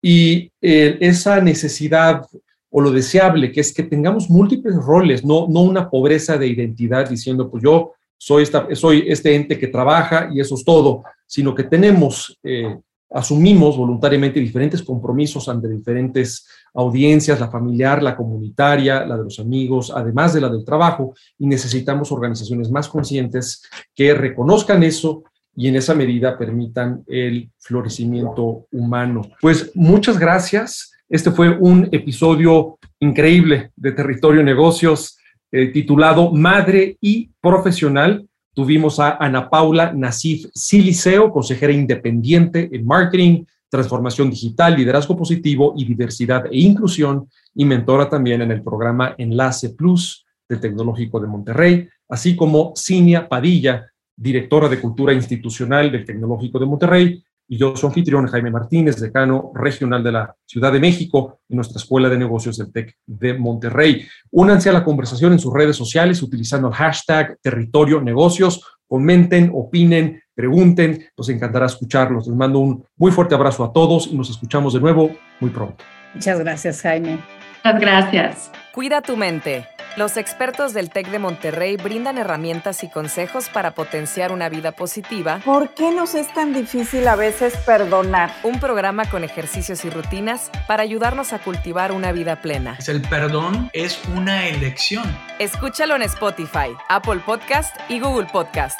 y 0.02 0.50
eh, 0.60 0.98
esa 1.00 1.40
necesidad 1.40 2.22
o 2.70 2.80
lo 2.80 2.90
deseable, 2.90 3.50
que 3.50 3.60
es 3.60 3.72
que 3.72 3.82
tengamos 3.82 4.28
múltiples 4.28 4.76
roles, 4.76 5.24
no, 5.24 5.46
no 5.48 5.62
una 5.62 5.88
pobreza 5.88 6.36
de 6.36 6.46
identidad 6.46 7.08
diciendo, 7.08 7.50
pues 7.50 7.62
yo 7.62 7.92
soy, 8.16 8.42
esta, 8.42 8.68
soy 8.74 9.04
este 9.06 9.34
ente 9.34 9.58
que 9.58 9.68
trabaja 9.68 10.28
y 10.32 10.40
eso 10.40 10.54
es 10.54 10.64
todo, 10.64 11.04
sino 11.26 11.54
que 11.54 11.64
tenemos, 11.64 12.38
eh, 12.42 12.76
asumimos 13.10 13.76
voluntariamente 13.76 14.38
diferentes 14.38 14.82
compromisos 14.82 15.48
ante 15.48 15.68
diferentes 15.68 16.46
audiencias, 16.74 17.40
la 17.40 17.50
familiar, 17.50 18.02
la 18.02 18.16
comunitaria, 18.16 19.06
la 19.06 19.16
de 19.16 19.24
los 19.24 19.38
amigos, 19.38 19.90
además 19.94 20.34
de 20.34 20.42
la 20.42 20.50
del 20.50 20.64
trabajo, 20.64 21.14
y 21.38 21.46
necesitamos 21.46 22.12
organizaciones 22.12 22.70
más 22.70 22.88
conscientes 22.88 23.62
que 23.94 24.12
reconozcan 24.12 24.82
eso 24.82 25.24
y 25.58 25.66
en 25.66 25.74
esa 25.74 25.92
medida 25.92 26.38
permitan 26.38 27.02
el 27.08 27.50
florecimiento 27.58 28.66
humano. 28.70 29.22
Pues 29.40 29.72
muchas 29.74 30.16
gracias. 30.16 30.92
Este 31.08 31.32
fue 31.32 31.50
un 31.50 31.88
episodio 31.90 32.78
increíble 33.00 33.72
de 33.74 33.90
Territorio 33.90 34.44
Negocios 34.44 35.18
eh, 35.50 35.66
titulado 35.72 36.30
Madre 36.30 36.96
y 37.00 37.30
Profesional. 37.40 38.24
Tuvimos 38.54 39.00
a 39.00 39.16
Ana 39.16 39.50
Paula 39.50 39.92
Nasif 39.92 40.46
Siliceo, 40.54 41.32
consejera 41.32 41.72
independiente 41.72 42.68
en 42.70 42.86
marketing, 42.86 43.44
transformación 43.68 44.30
digital, 44.30 44.76
liderazgo 44.76 45.16
positivo 45.16 45.74
y 45.76 45.84
diversidad 45.84 46.46
e 46.46 46.58
inclusión, 46.60 47.28
y 47.52 47.64
mentora 47.64 48.08
también 48.08 48.42
en 48.42 48.52
el 48.52 48.62
programa 48.62 49.16
Enlace 49.18 49.70
Plus 49.70 50.24
del 50.48 50.60
Tecnológico 50.60 51.18
de 51.18 51.26
Monterrey, 51.26 51.88
así 52.08 52.36
como 52.36 52.74
Cinia 52.76 53.28
Padilla, 53.28 53.86
directora 54.18 54.68
de 54.68 54.80
Cultura 54.80 55.12
Institucional 55.12 55.92
del 55.92 56.04
Tecnológico 56.04 56.58
de 56.58 56.66
Monterrey, 56.66 57.24
y 57.50 57.56
yo 57.56 57.74
soy 57.74 57.88
anfitrión 57.88 58.26
Jaime 58.26 58.50
Martínez, 58.50 59.00
decano 59.00 59.52
regional 59.54 60.04
de 60.04 60.12
la 60.12 60.34
Ciudad 60.44 60.70
de 60.70 60.80
México 60.80 61.40
y 61.48 61.56
nuestra 61.56 61.78
Escuela 61.78 62.10
de 62.10 62.18
Negocios 62.18 62.58
del 62.58 62.70
TEC 62.70 62.94
de 63.06 63.34
Monterrey. 63.34 64.06
Únanse 64.30 64.68
a 64.68 64.74
la 64.74 64.84
conversación 64.84 65.32
en 65.32 65.38
sus 65.38 65.54
redes 65.54 65.74
sociales 65.74 66.22
utilizando 66.22 66.68
el 66.68 66.74
hashtag 66.74 67.38
Territorio 67.40 68.02
Negocios. 68.02 68.62
Comenten, 68.86 69.50
opinen, 69.54 70.22
pregunten. 70.34 71.06
Nos 71.16 71.28
encantará 71.30 71.64
escucharlos. 71.64 72.26
Les 72.26 72.36
mando 72.36 72.58
un 72.58 72.84
muy 72.96 73.12
fuerte 73.12 73.34
abrazo 73.34 73.64
a 73.64 73.72
todos 73.72 74.08
y 74.08 74.16
nos 74.16 74.28
escuchamos 74.28 74.74
de 74.74 74.80
nuevo 74.80 75.10
muy 75.40 75.50
pronto. 75.50 75.82
Muchas 76.12 76.38
gracias, 76.40 76.82
Jaime. 76.82 77.18
Muchas 77.64 77.80
gracias. 77.80 78.52
Cuida 78.74 79.00
tu 79.00 79.16
mente. 79.16 79.66
Los 79.96 80.16
expertos 80.16 80.74
del 80.74 80.90
TEC 80.90 81.10
de 81.10 81.18
Monterrey 81.18 81.76
brindan 81.76 82.18
herramientas 82.18 82.84
y 82.84 82.88
consejos 82.88 83.48
para 83.48 83.74
potenciar 83.74 84.32
una 84.32 84.48
vida 84.48 84.72
positiva. 84.72 85.40
¿Por 85.44 85.74
qué 85.74 85.90
nos 85.90 86.14
es 86.14 86.32
tan 86.34 86.52
difícil 86.52 87.08
a 87.08 87.16
veces 87.16 87.56
perdonar? 87.56 88.30
Un 88.44 88.60
programa 88.60 89.10
con 89.10 89.24
ejercicios 89.24 89.84
y 89.84 89.90
rutinas 89.90 90.50
para 90.68 90.82
ayudarnos 90.82 91.32
a 91.32 91.40
cultivar 91.40 91.90
una 91.90 92.12
vida 92.12 92.40
plena. 92.40 92.78
El 92.86 93.02
perdón 93.02 93.70
es 93.72 94.00
una 94.14 94.46
elección. 94.46 95.04
Escúchalo 95.38 95.96
en 95.96 96.02
Spotify, 96.02 96.70
Apple 96.88 97.20
Podcast 97.24 97.74
y 97.88 97.98
Google 97.98 98.28
Podcast. 98.30 98.78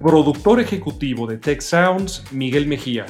Productor 0.00 0.60
ejecutivo 0.60 1.26
de 1.26 1.38
Tech 1.38 1.60
Sounds, 1.60 2.24
Miguel 2.32 2.66
Mejía. 2.66 3.06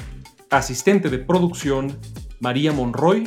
Asistente 0.51 1.09
de 1.09 1.19
producción, 1.19 1.99
María 2.41 2.73
Monroy 2.73 3.27